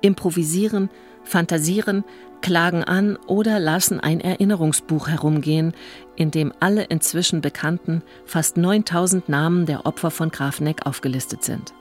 improvisieren, 0.00 0.90
fantasieren, 1.24 2.04
klagen 2.40 2.84
an 2.84 3.16
oder 3.26 3.60
lassen 3.60 4.00
ein 4.00 4.20
Erinnerungsbuch 4.20 5.08
herumgehen, 5.08 5.74
in 6.16 6.30
dem 6.30 6.52
alle 6.60 6.84
inzwischen 6.84 7.40
bekannten 7.40 8.02
fast 8.24 8.56
9000 8.56 9.28
Namen 9.28 9.66
der 9.66 9.86
Opfer 9.86 10.10
von 10.10 10.30
Grafeneck 10.30 10.86
aufgelistet 10.86 11.44
sind. 11.44 11.74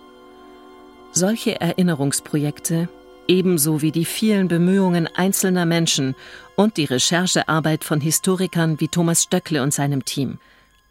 Solche 1.12 1.60
Erinnerungsprojekte, 1.60 2.88
ebenso 3.27 3.82
wie 3.82 3.91
die 3.91 4.05
vielen 4.05 4.47
Bemühungen 4.47 5.08
einzelner 5.08 5.65
Menschen 5.65 6.15
und 6.55 6.77
die 6.77 6.86
Recherchearbeit 6.86 7.84
von 7.84 8.01
Historikern 8.01 8.79
wie 8.79 8.88
Thomas 8.88 9.23
Stöckle 9.23 9.63
und 9.63 9.73
seinem 9.73 10.05
Team, 10.05 10.39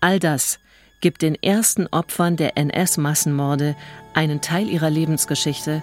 all 0.00 0.18
das 0.18 0.58
gibt 1.00 1.22
den 1.22 1.36
ersten 1.36 1.86
Opfern 1.88 2.36
der 2.36 2.56
NS-Massenmorde 2.56 3.76
einen 4.14 4.40
Teil 4.40 4.68
ihrer 4.68 4.90
Lebensgeschichte 4.90 5.82